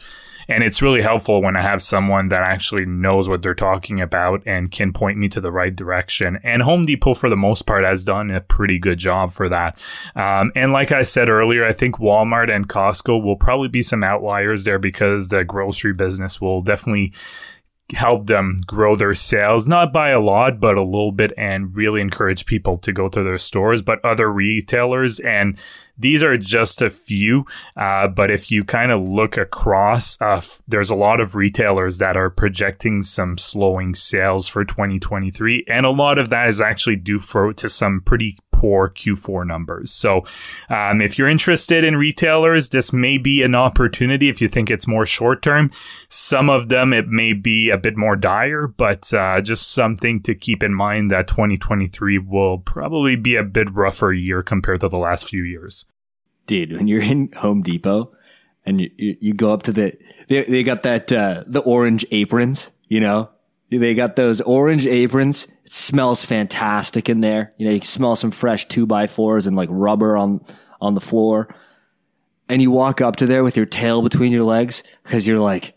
[0.47, 4.43] and it's really helpful when I have someone that actually knows what they're talking about
[4.45, 6.39] and can point me to the right direction.
[6.43, 9.83] And Home Depot, for the most part, has done a pretty good job for that.
[10.15, 14.03] Um, and like I said earlier, I think Walmart and Costco will probably be some
[14.03, 17.13] outliers there because the grocery business will definitely
[17.91, 22.01] help them grow their sales, not by a lot, but a little bit, and really
[22.01, 23.81] encourage people to go to their stores.
[23.81, 25.57] But other retailers, and
[25.97, 30.61] these are just a few, uh, but if you kind of look across, uh, f-
[30.67, 35.89] there's a lot of retailers that are projecting some slowing sales for 2023, and a
[35.89, 39.89] lot of that is actually due for to some pretty poor Q4 numbers.
[39.89, 40.25] So,
[40.69, 44.85] um, if you're interested in retailers, this may be an opportunity if you think it's
[44.85, 45.71] more short term.
[46.09, 50.35] Some of them, it may be a bit more dire, but uh, just something to
[50.35, 54.97] keep in mind that 2023 will probably be a bit rougher year compared to the
[54.97, 55.85] last few years.
[56.45, 58.11] Dude, when you're in Home Depot
[58.65, 62.71] and you, you, go up to the, they, they got that, uh, the orange aprons,
[62.89, 63.29] you know,
[63.69, 67.53] they got those orange aprons it smells fantastic in there.
[67.59, 70.41] You know, you smell some fresh two by fours and like rubber on
[70.81, 71.53] on the floor.
[72.47, 75.75] And you walk up to there with your tail between your legs because you're like,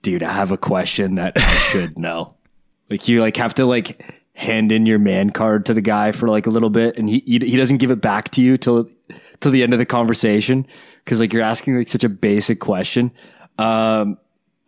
[0.00, 2.36] dude, I have a question that I should know.
[2.90, 6.28] Like you like have to like hand in your man card to the guy for
[6.28, 8.90] like a little bit, and he he, he doesn't give it back to you till
[9.40, 10.66] till the end of the conversation
[11.02, 13.10] because like you're asking like such a basic question.
[13.56, 14.18] Um,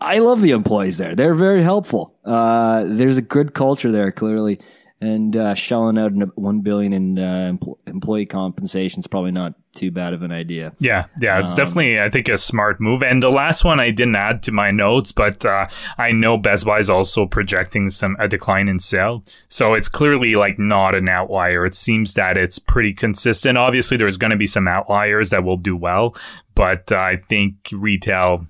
[0.01, 1.15] I love the employees there.
[1.15, 2.15] They're very helpful.
[2.25, 4.61] Uh, there's a good culture there, clearly,
[5.01, 9.91] and uh, shelling out one billion in uh, empl- employee compensation is probably not too
[9.91, 10.73] bad of an idea.
[10.79, 13.03] Yeah, yeah, it's um, definitely I think a smart move.
[13.03, 15.67] And the last one I didn't add to my notes, but uh,
[15.99, 20.37] I know Best Buy is also projecting some a decline in sale, so it's clearly
[20.37, 21.67] like not an outlier.
[21.67, 23.59] It seems that it's pretty consistent.
[23.59, 26.17] Obviously, there's going to be some outliers that will do well,
[26.55, 28.47] but uh, I think retail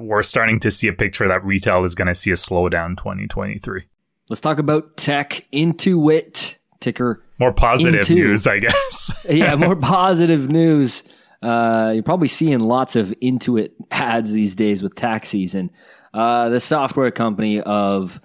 [0.00, 2.96] we're starting to see a picture that retail is going to see a slowdown in
[2.96, 3.84] 2023.
[4.30, 7.24] Let's talk about tech Intuit ticker.
[7.38, 8.14] More positive Intu.
[8.14, 9.10] news, I guess.
[9.28, 11.02] yeah, more positive news.
[11.42, 15.70] Uh, you're probably seeing lots of Intuit ads these days with tax season.
[16.14, 18.20] Uh, the software company of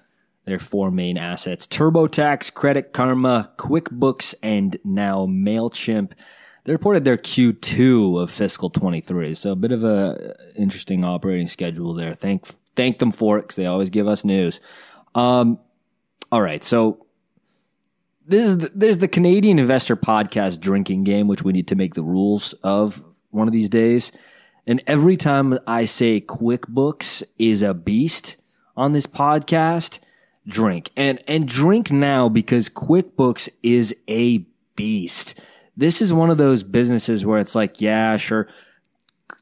[0.45, 6.13] their four main assets TurboTax, Credit Karma, QuickBooks, and now MailChimp
[6.67, 9.33] they reported their Q2 of fiscal 23.
[9.35, 12.13] So a bit of a interesting operating schedule there.
[12.13, 14.59] Thank thank them for it because they always give us news.
[15.15, 15.59] Um,
[16.29, 17.05] all right, so
[18.25, 21.93] this is the, there's the Canadian Investor Podcast drinking game, which we need to make
[21.93, 24.11] the rules of one of these days.
[24.67, 28.35] And every time I say QuickBooks is a beast
[28.75, 29.99] on this podcast,
[30.45, 34.39] drink and and drink now because QuickBooks is a
[34.75, 35.39] beast.
[35.77, 38.47] This is one of those businesses where it's like, yeah, sure,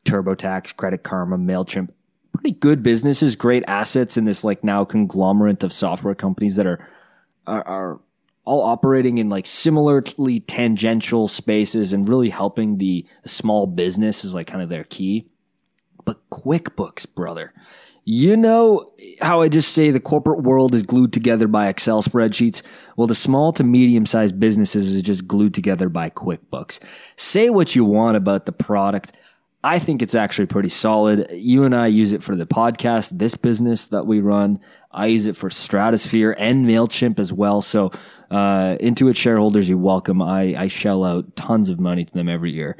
[0.03, 1.89] TurboTax, Credit Karma, MailChimp,
[2.33, 6.85] pretty good businesses, great assets in this like now conglomerate of software companies that are,
[7.47, 7.99] are, are
[8.43, 14.47] all operating in like similarly tangential spaces and really helping the, small business is like
[14.47, 15.27] kind of their key.
[16.03, 17.53] But QuickBooks, brother,
[18.05, 22.61] you know how I just say the corporate world is glued together by Excel spreadsheets?
[22.95, 26.79] Well, the small to medium sized businesses is just glued together by QuickBooks.
[27.17, 29.13] Say what you want about the product.
[29.63, 31.27] I think it's actually pretty solid.
[31.31, 34.59] You and I use it for the podcast, this business that we run.
[34.91, 37.63] I use it for Stratosphere and MailChimp as well.
[37.63, 37.87] So,
[38.29, 40.21] uh, Intuit shareholders, you're welcome.
[40.21, 42.77] I, I shell out tons of money to them every year.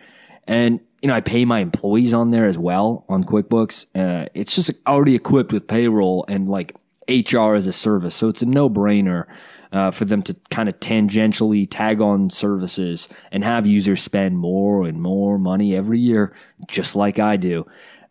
[0.48, 3.86] And you know, I pay my employees on there as well on QuickBooks.
[3.96, 6.76] Uh, it's just already equipped with payroll and like
[7.08, 8.16] HR as a service.
[8.16, 9.26] So it's a no brainer
[9.72, 14.86] uh, for them to kind of tangentially tag on services and have users spend more
[14.86, 16.34] and more money every year,
[16.68, 17.66] just like I do.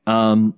[0.06, 0.54] Um,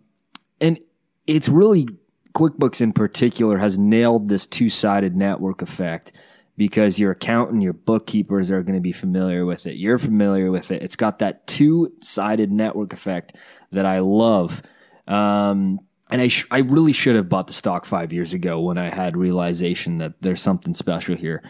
[0.61, 0.79] and
[1.27, 1.87] it's really
[2.35, 6.13] QuickBooks in particular has nailed this two sided network effect
[6.57, 9.77] because your accountant, your bookkeepers are going to be familiar with it.
[9.77, 10.83] You're familiar with it.
[10.83, 13.37] It's got that two sided network effect
[13.73, 14.63] that I love.
[15.07, 18.79] Um, and I sh- I really should have bought the stock five years ago when
[18.79, 21.43] I had realization that there's something special here.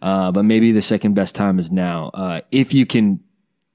[0.00, 2.10] Uh, but maybe the second best time is now.
[2.14, 3.20] Uh, if you can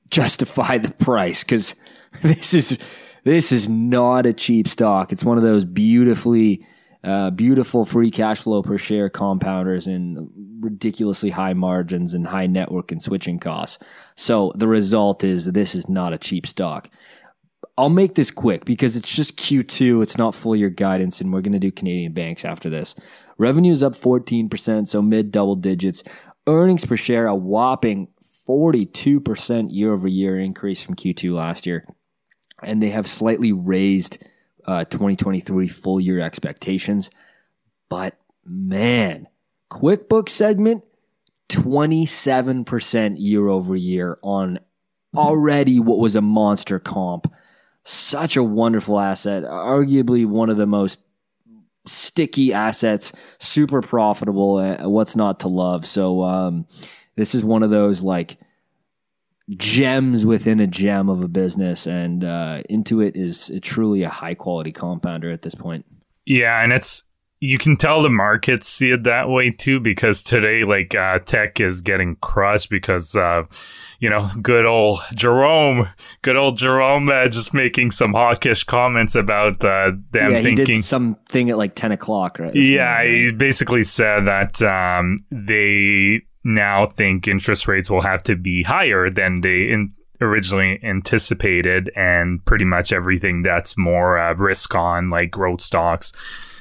[0.09, 1.75] justify the price, because
[2.21, 2.77] this is
[3.23, 5.11] this is not a cheap stock.
[5.11, 6.65] It's one of those beautifully
[7.03, 10.29] uh, beautiful free cash flow per share compounders and
[10.59, 13.77] ridiculously high margins and high network and switching costs.
[14.15, 16.89] So the result is this is not a cheap stock.
[17.77, 20.03] I'll make this quick because it's just Q2.
[20.03, 22.93] It's not full year guidance, and we're going to do Canadian banks after this.
[23.37, 26.03] Revenue is up 14%, so mid double digits.
[26.45, 28.09] Earnings per share, a whopping
[28.47, 31.87] 42% year over year increase from Q2 last year.
[32.61, 34.17] And they have slightly raised
[34.69, 37.09] uh, 2023 full year expectations.
[37.89, 38.15] But
[38.45, 39.27] man,
[39.71, 40.83] QuickBooks segment,
[41.49, 44.59] 27% year over year on
[45.15, 47.33] already what was a monster comp
[47.83, 51.01] such a wonderful asset, arguably one of the most
[51.87, 54.57] sticky assets, super profitable.
[54.57, 55.87] Uh, what's not to love?
[55.87, 56.67] So um,
[57.15, 58.37] this is one of those like
[59.57, 64.71] gems within a gem of a business, and uh, Intuit is truly a high quality
[64.71, 65.85] compounder at this point.
[66.25, 67.05] Yeah, and it's
[67.41, 71.59] you can tell the markets see it that way too because today like uh, tech
[71.59, 73.43] is getting crushed because uh,
[73.99, 75.87] you know good old jerome
[76.21, 80.75] good old jerome uh, just making some hawkish comments about uh, them yeah, thinking he
[80.75, 83.25] did something at like 10 o'clock right yeah morning, right?
[83.25, 89.09] he basically said that um, they now think interest rates will have to be higher
[89.09, 95.31] than they in- originally anticipated and pretty much everything that's more uh, risk on like
[95.31, 96.11] growth stocks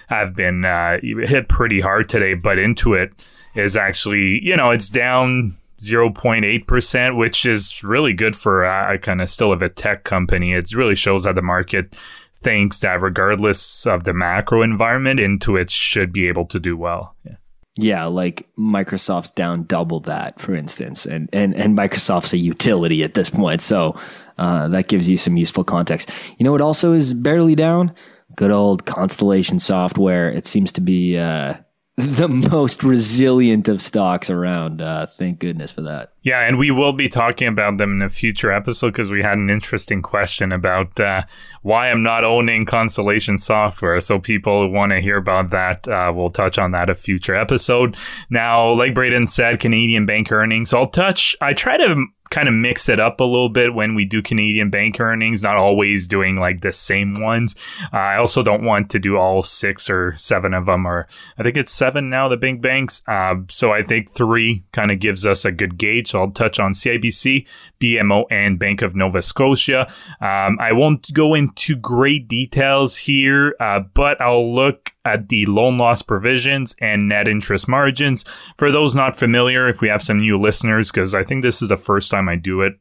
[0.08, 3.10] have been uh, hit pretty hard today, but Intuit
[3.54, 9.30] is actually, you know, it's down 0.8%, which is really good for uh, kind of
[9.30, 10.54] still of a tech company.
[10.54, 11.94] It really shows that the market
[12.42, 17.14] thinks that regardless of the macro environment, Intuit should be able to do well.
[17.24, 17.34] Yeah.
[17.80, 23.14] Yeah, like Microsoft's down double that, for instance, and and and Microsoft's a utility at
[23.14, 23.98] this point, so
[24.36, 26.10] uh, that gives you some useful context.
[26.38, 27.94] You know what also is barely down?
[28.38, 30.30] good old Constellation software.
[30.30, 31.54] It seems to be uh,
[31.98, 34.80] the most resilient of stocks around.
[34.80, 36.12] Uh, thank goodness for that.
[36.22, 39.36] Yeah, and we will be talking about them in a future episode because we had
[39.36, 41.22] an interesting question about uh,
[41.62, 43.98] why I'm not owning Constellation software.
[43.98, 45.88] So people want to hear about that.
[45.88, 47.96] Uh, we'll touch on that a future episode.
[48.30, 50.72] Now, like Braden said, Canadian bank earnings.
[50.72, 51.34] I'll touch.
[51.40, 54.70] I try to kind of mix it up a little bit when we do Canadian
[54.70, 57.54] bank earnings, not always doing like the same ones.
[57.92, 61.06] Uh, I also don't want to do all six or seven of them, or
[61.38, 63.02] I think it's seven now, the big banks.
[63.06, 66.10] Uh, so I think three kind of gives us a good gauge.
[66.10, 67.46] So I'll touch on CIBC,
[67.80, 69.90] BMO, and Bank of Nova Scotia.
[70.20, 75.78] Um, I won't go into great details here, uh, but I'll look at the loan
[75.78, 78.24] loss provisions and net interest margins.
[78.56, 81.68] For those not familiar, if we have some new listeners, because I think this is
[81.68, 82.74] the first time I do it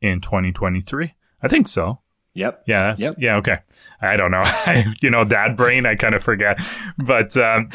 [0.00, 1.14] in 2023.
[1.42, 2.00] I think so.
[2.36, 2.64] Yep.
[2.66, 2.94] Yeah.
[2.98, 3.14] yep.
[3.16, 3.36] Yeah.
[3.36, 3.58] Okay.
[4.02, 4.44] I don't know.
[5.00, 5.86] you know, dad brain.
[5.86, 6.60] I kind of forget.
[6.98, 7.70] But um,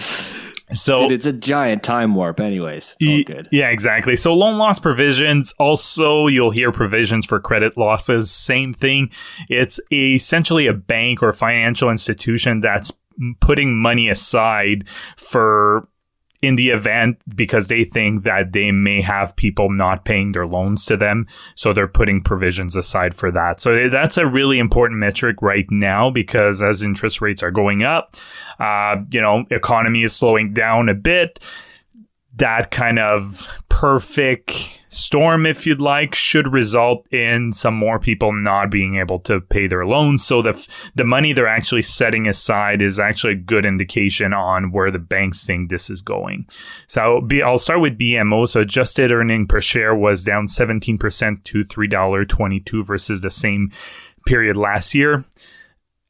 [0.74, 2.96] so Dude, it's a giant time warp, anyways.
[3.00, 3.50] It's all good.
[3.52, 4.16] Yeah, exactly.
[4.16, 5.54] So loan loss provisions.
[5.60, 8.32] Also, you'll hear provisions for credit losses.
[8.32, 9.12] Same thing.
[9.50, 12.92] It's essentially a bank or financial institution that's
[13.40, 15.88] putting money aside for
[16.42, 20.86] in the event because they think that they may have people not paying their loans
[20.86, 21.28] to them.
[21.56, 23.60] So they're putting provisions aside for that.
[23.60, 28.16] So that's a really important metric right now because as interest rates are going up,
[28.60, 31.40] uh, you know, economy is slowing down a bit
[32.36, 38.70] that kind of perfect storm, if you'd like, should result in some more people not
[38.70, 40.26] being able to pay their loans.
[40.26, 44.92] So the the money they're actually setting aside is actually a good indication on where
[44.92, 46.48] the banks think this is going.
[46.88, 48.48] So I'll start with BMO.
[48.48, 53.72] So adjusted earning per share was down 17% to $3.22 versus the same
[54.26, 55.26] period last year.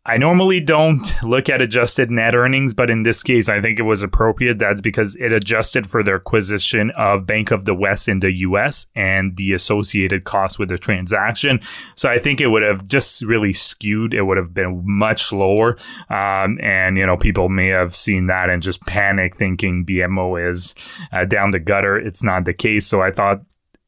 [0.04, 3.84] I normally don't look at adjusted net earnings, but in this case, I think it
[3.84, 4.58] was appropriate.
[4.58, 8.88] That's because it adjusted for the acquisition of Bank of the West in the US
[8.96, 11.62] and the associated costs with the transaction.
[11.96, 14.16] So I think it would have just really skewed.
[14.16, 15.78] It would have been much lower.
[16.10, 20.74] Um, and, you know, people may have seen that and just panic thinking BMO is
[21.12, 21.96] uh, down the gutter.
[21.96, 22.88] It's not the case.
[22.88, 23.42] So I thought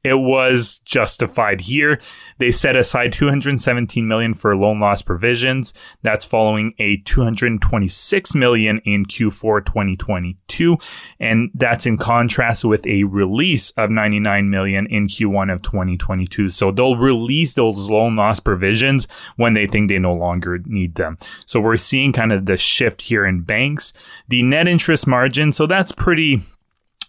[0.04, 2.00] it was justified here.
[2.38, 5.74] They set aside 217 million for loan loss provisions.
[6.02, 10.78] That's following a 226 million in Q4 2022,
[11.20, 16.50] and that's in contrast with a release of 99 million in Q1 of 2022.
[16.50, 21.18] So they'll release those loan loss provisions when they think they no longer need them.
[21.46, 23.94] So we're seeing kind of the shift here in banks.
[24.28, 26.42] The net interest margin, so that's pretty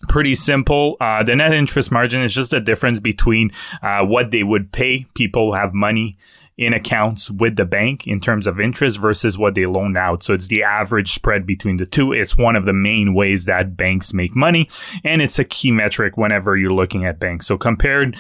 [0.04, 0.96] pretty simple.
[1.00, 3.50] Uh, the net interest margin is just the difference between
[3.82, 6.16] uh, what they would pay people who have money
[6.56, 10.22] in accounts with the bank in terms of interest versus what they loan out.
[10.22, 12.12] So it's the average spread between the two.
[12.12, 14.68] It's one of the main ways that banks make money,
[15.02, 17.46] and it's a key metric whenever you're looking at banks.
[17.46, 18.16] So compared.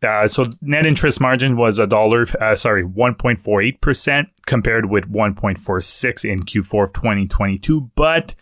[0.00, 6.44] Uh, so net interest margin was a dollar, uh, sorry, 1.48% compared with 1.46 in
[6.44, 7.90] Q4 of 2022.
[7.96, 8.36] But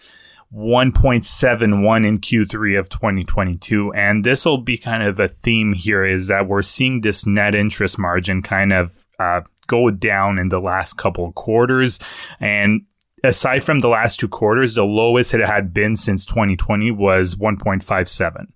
[0.55, 3.93] 1.71 in Q3 of 2022.
[3.95, 7.55] And this will be kind of a theme here is that we're seeing this net
[7.55, 11.99] interest margin kind of uh, go down in the last couple of quarters.
[12.41, 12.83] And
[13.25, 18.47] aside from the last two quarters, the lowest it had been since 2020 was 1.57.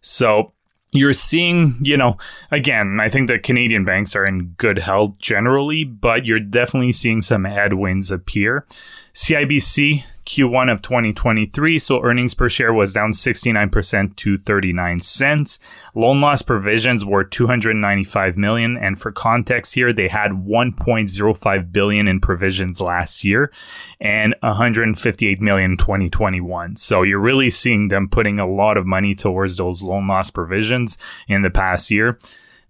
[0.00, 0.52] So
[0.92, 2.16] you're seeing, you know,
[2.50, 7.20] again, I think the Canadian banks are in good health generally, but you're definitely seeing
[7.20, 8.66] some headwinds appear.
[9.14, 15.58] CIBC Q1 of 2023, so earnings per share was down 69% to 39 cents.
[15.94, 22.20] Loan loss provisions were 295 million, and for context here, they had 1.05 billion in
[22.20, 23.52] provisions last year
[24.00, 26.76] and 158 million in 2021.
[26.76, 30.98] So you're really seeing them putting a lot of money towards those loan loss provisions
[31.28, 32.18] in the past year.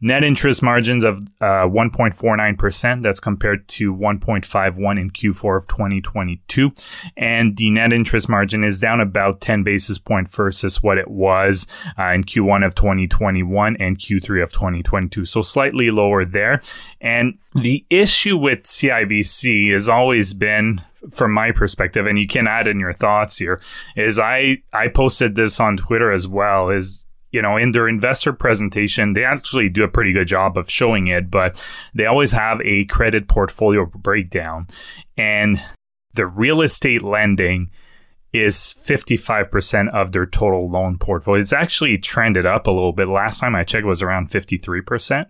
[0.04, 3.02] Net interest margins of uh, 1.49%.
[3.02, 6.72] That's compared to 1.51 in Q4 of 2022.
[7.16, 11.66] And the net interest margin is down about 10 basis point versus what it was
[11.98, 15.24] uh, in Q1 of 2021 and Q3 of 2022.
[15.24, 16.60] So slightly lower there.
[17.00, 22.66] And the issue with CIBC has always been from my perspective, and you can add
[22.66, 23.58] in your thoughts here,
[23.96, 26.68] is I I posted this on Twitter as well.
[26.68, 30.70] Is you know, in their investor presentation, they actually do a pretty good job of
[30.70, 34.68] showing it, but they always have a credit portfolio breakdown.
[35.16, 35.60] And
[36.14, 37.72] the real estate lending
[38.32, 41.40] is 55% of their total loan portfolio.
[41.40, 43.08] It's actually trended up a little bit.
[43.08, 45.26] Last time I checked was around 53%.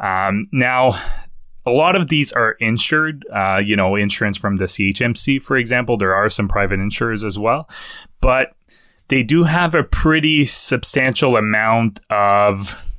[0.00, 1.00] Um, now,
[1.64, 5.96] a lot of these are insured, uh, you know, insurance from the CHMC, for example.
[5.96, 7.70] There are some private insurers as well.
[8.20, 8.56] But
[9.08, 12.90] they do have a pretty substantial amount of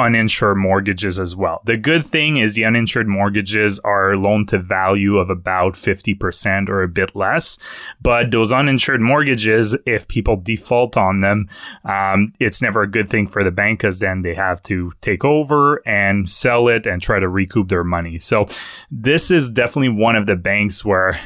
[0.00, 1.60] uninsured mortgages as well.
[1.66, 6.82] The good thing is the uninsured mortgages are loan to value of about 50% or
[6.82, 7.58] a bit less.
[8.00, 11.48] But those uninsured mortgages, if people default on them,
[11.84, 15.24] um, it's never a good thing for the bank because then they have to take
[15.24, 18.18] over and sell it and try to recoup their money.
[18.18, 18.46] So
[18.90, 21.20] this is definitely one of the banks where,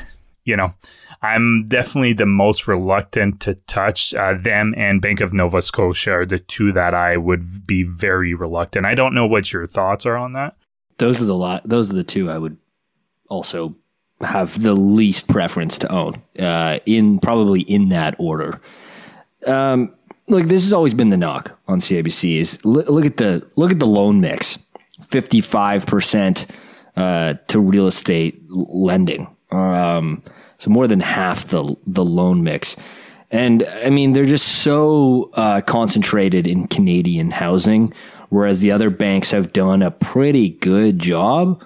[0.44, 0.74] you know,
[1.24, 6.26] I'm definitely the most reluctant to touch uh, them and Bank of Nova Scotia are
[6.26, 8.84] the two that I would be very reluctant.
[8.84, 10.54] I don't know what your thoughts are on that.
[10.98, 11.66] Those are the lot.
[11.66, 12.58] Those are the two I would
[13.30, 13.74] also
[14.20, 16.22] have the least preference to own.
[16.38, 18.60] Uh, in probably in that order.
[19.46, 19.94] Um,
[20.28, 22.36] look, this has always been the knock on CIBC.
[22.36, 24.58] Is look, look at the look at the loan mix,
[25.00, 26.46] fifty five percent
[26.96, 29.34] uh, to real estate lending.
[29.50, 30.22] Um,
[30.58, 32.76] so more than half the the loan mix.
[33.30, 37.92] And I mean, they're just so uh, concentrated in Canadian housing,
[38.28, 41.62] whereas the other banks have done a pretty good job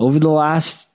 [0.00, 0.90] over the last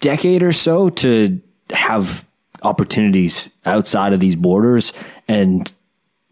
[0.00, 1.40] decade or so to
[1.70, 2.24] have
[2.62, 4.92] opportunities outside of these borders
[5.28, 5.72] and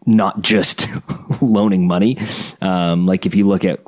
[0.05, 0.87] not just
[1.41, 2.17] loaning money.
[2.61, 3.79] Um, like if you look at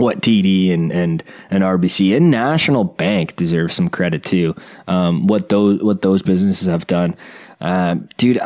[0.00, 4.54] what TD and and and RBC and National Bank deserve some credit too.
[4.88, 7.14] Um, what those what those businesses have done,
[7.60, 8.40] um, dude.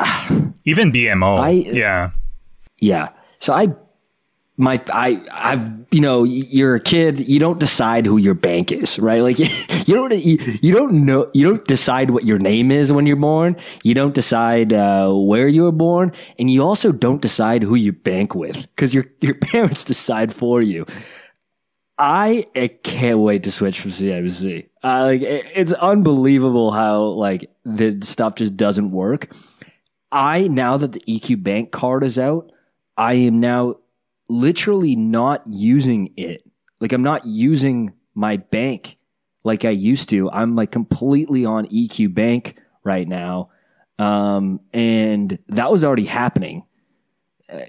[0.65, 2.11] Even BMO, I, yeah,
[2.79, 3.11] yeah.
[3.39, 3.75] So I,
[4.57, 7.29] my I I've you know you're a kid.
[7.29, 9.23] You don't decide who your bank is, right?
[9.23, 9.39] Like
[9.89, 13.17] you don't you, you don't know you don't decide what your name is when you're
[13.17, 13.57] born.
[13.83, 17.93] You don't decide uh, where you were born, and you also don't decide who you
[17.93, 20.87] bank with because your your parents decide for you.
[21.97, 22.47] I
[22.83, 24.69] can't wait to switch from CIBC.
[24.83, 29.33] Uh, like it, it's unbelievable how like the stuff just doesn't work.
[30.11, 32.51] I now that the EQ Bank card is out,
[32.97, 33.77] I am now
[34.29, 36.45] literally not using it.
[36.81, 38.97] Like I'm not using my bank
[39.45, 40.31] like I used to.
[40.31, 43.51] I'm like completely on EQ Bank right now,
[43.99, 46.65] um, and that was already happening
[47.53, 47.61] uh,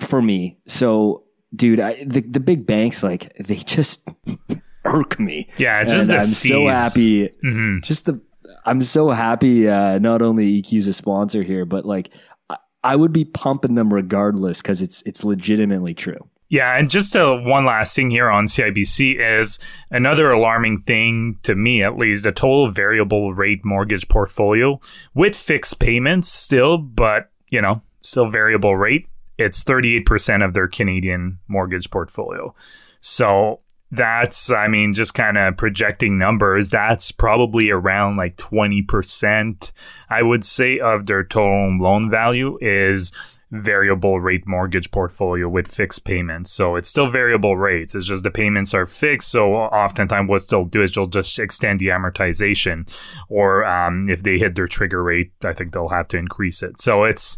[0.00, 0.58] for me.
[0.66, 1.24] So
[1.54, 4.08] dude, I, the the big banks like they just
[4.84, 5.48] irk me.
[5.58, 6.70] Yeah, just I'm so fees.
[6.72, 7.28] happy.
[7.44, 7.82] Mhm.
[7.82, 8.20] Just the
[8.66, 9.68] I'm so happy.
[9.68, 12.10] Uh, not only EQ's a sponsor here, but like
[12.50, 16.28] I, I would be pumping them regardless because it's it's legitimately true.
[16.48, 19.58] Yeah, and just uh, one last thing here on CIBC is
[19.90, 24.78] another alarming thing to me, at least, a total variable rate mortgage portfolio
[25.14, 29.08] with fixed payments still, but you know, still variable rate.
[29.44, 32.54] It's 38% of their Canadian mortgage portfolio.
[33.00, 39.72] So that's, I mean, just kind of projecting numbers, that's probably around like 20%,
[40.08, 43.12] I would say, of their total loan value is
[43.50, 46.50] variable rate mortgage portfolio with fixed payments.
[46.50, 47.94] So it's still variable rates.
[47.94, 49.28] It's just the payments are fixed.
[49.28, 52.90] So oftentimes what they'll do is they'll just extend the amortization.
[53.28, 56.80] Or um, if they hit their trigger rate, I think they'll have to increase it.
[56.80, 57.36] So it's,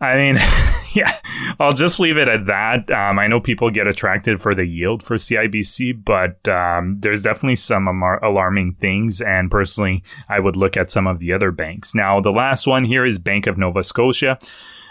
[0.00, 0.36] I mean,
[0.94, 1.18] yeah,
[1.58, 2.90] I'll just leave it at that.
[2.90, 7.56] Um, I know people get attracted for the yield for CIBC, but um, there's definitely
[7.56, 9.20] some amar- alarming things.
[9.20, 11.94] And personally, I would look at some of the other banks.
[11.94, 14.38] Now, the last one here is Bank of Nova Scotia.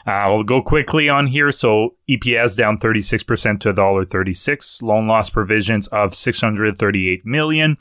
[0.06, 1.52] Uh, we'll go quickly on here.
[1.52, 4.82] So EPS down 36% to $1.36.
[4.82, 7.78] Loan loss provisions of 638 million.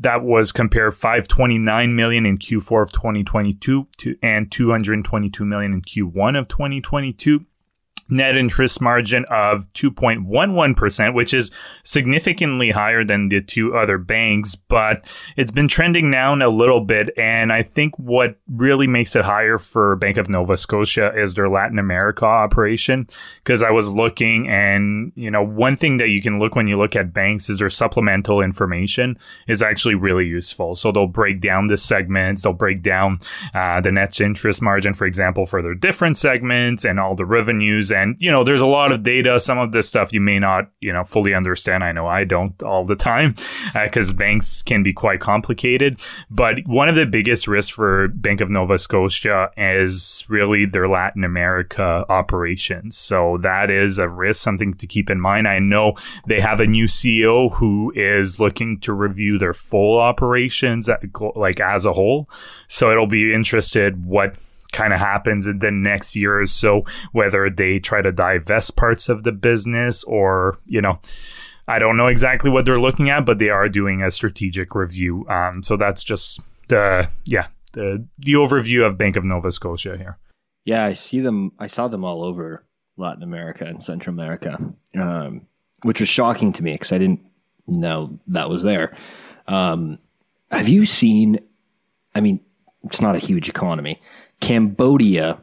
[0.00, 6.38] That was compared 529 million in Q4 of 2022 to and 222 million in Q1
[6.38, 7.44] of 2022
[8.08, 11.50] net interest margin of 2.11%, which is
[11.84, 15.06] significantly higher than the two other banks, but
[15.36, 17.10] it's been trending down a little bit.
[17.16, 21.48] And I think what really makes it higher for Bank of Nova Scotia is their
[21.48, 23.06] Latin America operation.
[23.42, 26.78] Because I was looking, and you know, one thing that you can look when you
[26.78, 30.74] look at banks is their supplemental information is actually really useful.
[30.76, 33.20] So they'll break down the segments, they'll break down
[33.54, 37.90] uh, the net interest margin, for example, for their different segments and all the revenues.
[37.98, 39.40] And, you know, there's a lot of data.
[39.40, 41.82] Some of this stuff you may not, you know, fully understand.
[41.82, 43.34] I know I don't all the time
[43.74, 46.00] uh, because banks can be quite complicated.
[46.30, 51.24] But one of the biggest risks for Bank of Nova Scotia is really their Latin
[51.24, 52.96] America operations.
[52.96, 55.48] So that is a risk, something to keep in mind.
[55.48, 55.94] I know
[56.26, 61.36] they have a new CEO who is looking to review their full operations, uh, at,
[61.36, 62.28] like as a whole.
[62.68, 64.36] So it'll be interested what
[64.78, 69.08] kind of happens in the next year or so, whether they try to divest parts
[69.08, 71.00] of the business or, you know,
[71.66, 75.26] I don't know exactly what they're looking at, but they are doing a strategic review.
[75.28, 80.16] Um, so that's just the, yeah, the, the overview of Bank of Nova Scotia here.
[80.64, 81.50] Yeah, I see them.
[81.58, 82.64] I saw them all over
[82.96, 84.58] Latin America and Central America,
[84.96, 85.48] um,
[85.82, 87.20] which was shocking to me because I didn't
[87.66, 88.94] know that was there.
[89.48, 89.98] Um,
[90.52, 91.40] have you seen?
[92.14, 92.40] I mean,
[92.84, 94.00] it's not a huge economy.
[94.40, 95.42] Cambodia,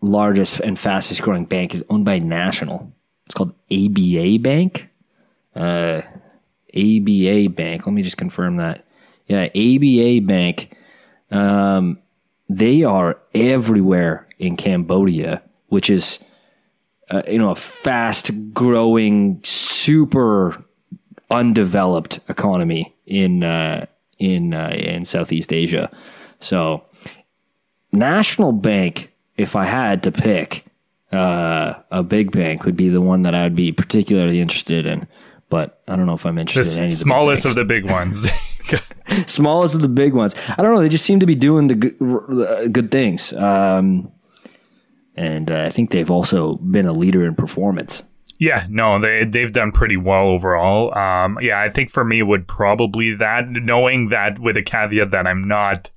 [0.00, 2.92] largest and fastest growing bank, is owned by National.
[3.26, 4.88] It's called ABA Bank.
[5.54, 6.02] Uh,
[6.74, 7.86] ABA Bank.
[7.86, 8.84] Let me just confirm that.
[9.26, 10.76] Yeah, ABA Bank.
[11.30, 11.98] Um,
[12.48, 16.18] they are everywhere in Cambodia, which is
[17.10, 20.62] uh, you know a fast growing, super
[21.30, 23.86] undeveloped economy in uh,
[24.18, 25.90] in uh, in Southeast Asia.
[26.40, 26.84] So,
[27.92, 30.64] National Bank, if I had to pick
[31.12, 35.06] uh, a big bank, would be the one that I would be particularly interested in.
[35.48, 37.64] But I don't know if I'm The interested in any of the smallest of the
[37.64, 38.26] big ones.
[39.26, 40.34] smallest of the big ones.
[40.48, 40.80] I don't know.
[40.80, 43.32] They just seem to be doing the good, uh, good things.
[43.34, 44.10] Um,
[45.14, 48.02] and uh, I think they've also been a leader in performance.
[48.38, 50.96] Yeah, no, they they've done pretty well overall.
[50.98, 55.26] Um, yeah, I think for me would probably that knowing that with a caveat that
[55.28, 55.90] I'm not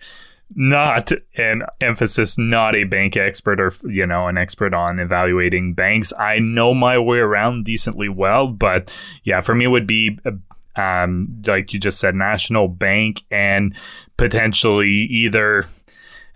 [0.54, 6.14] not an emphasis not a bank expert or you know an expert on evaluating banks.
[6.18, 10.32] I know my way around decently well, but yeah, for me it would be uh,
[10.76, 13.76] um, like you just said, national bank and
[14.18, 15.66] potentially either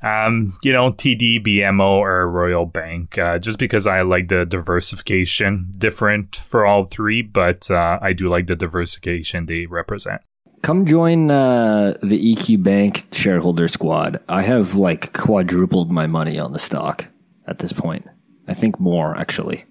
[0.02, 5.72] um, you know, TD, BMO, or Royal Bank, uh, just because I like the diversification
[5.78, 10.22] different for all three, but uh, I do like the diversification they represent.
[10.62, 14.22] Come join uh, the EQ Bank shareholder squad.
[14.28, 17.08] I have like quadrupled my money on the stock
[17.48, 18.06] at this point.
[18.48, 19.64] I think more actually,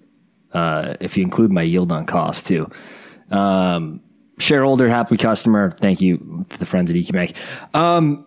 [0.53, 2.69] uh, if you include my yield on cost too.
[3.29, 4.01] Um,
[4.39, 5.71] shareholder, happy customer.
[5.71, 7.35] Thank you to the friends at EQ Bank.
[7.73, 8.25] Um,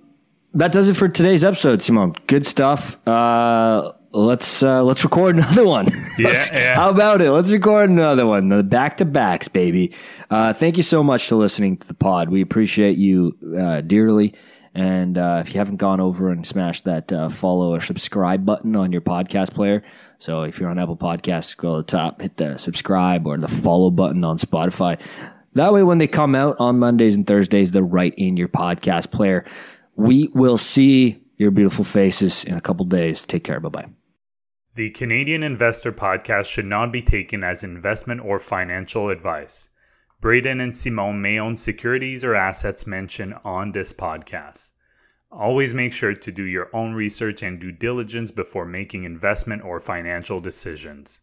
[0.55, 2.15] that does it for today's episode, Simon.
[2.27, 2.97] Good stuff.
[3.09, 5.89] Uh, let's uh, let's record another one.
[6.19, 6.75] Yeah, yeah.
[6.75, 7.31] How about it?
[7.31, 8.49] Let's record another one.
[8.49, 9.93] The back to backs, baby.
[10.31, 12.29] Uh, thank you so much for listening to the pod.
[12.29, 14.35] We appreciate you uh, dearly.
[14.75, 18.75] And uh, if you haven't gone over and smashed that uh, follow or subscribe button
[18.75, 19.83] on your podcast player,
[20.19, 23.49] so if you're on Apple Podcasts, scroll to the top, hit the subscribe or the
[23.49, 24.99] follow button on Spotify.
[25.55, 29.11] That way, when they come out on Mondays and Thursdays, they're right in your podcast
[29.11, 29.45] player.
[29.97, 33.27] We will see your beautiful faces in a couple days.
[33.27, 33.61] Take care.
[33.61, 34.02] Bye bye.
[34.75, 39.69] The Canadian Investor Podcast should not be taken as investment or financial advice.
[40.23, 44.71] Braden and Simon may own securities or assets mentioned on this podcast.
[45.31, 49.79] Always make sure to do your own research and due diligence before making investment or
[49.79, 51.19] financial decisions.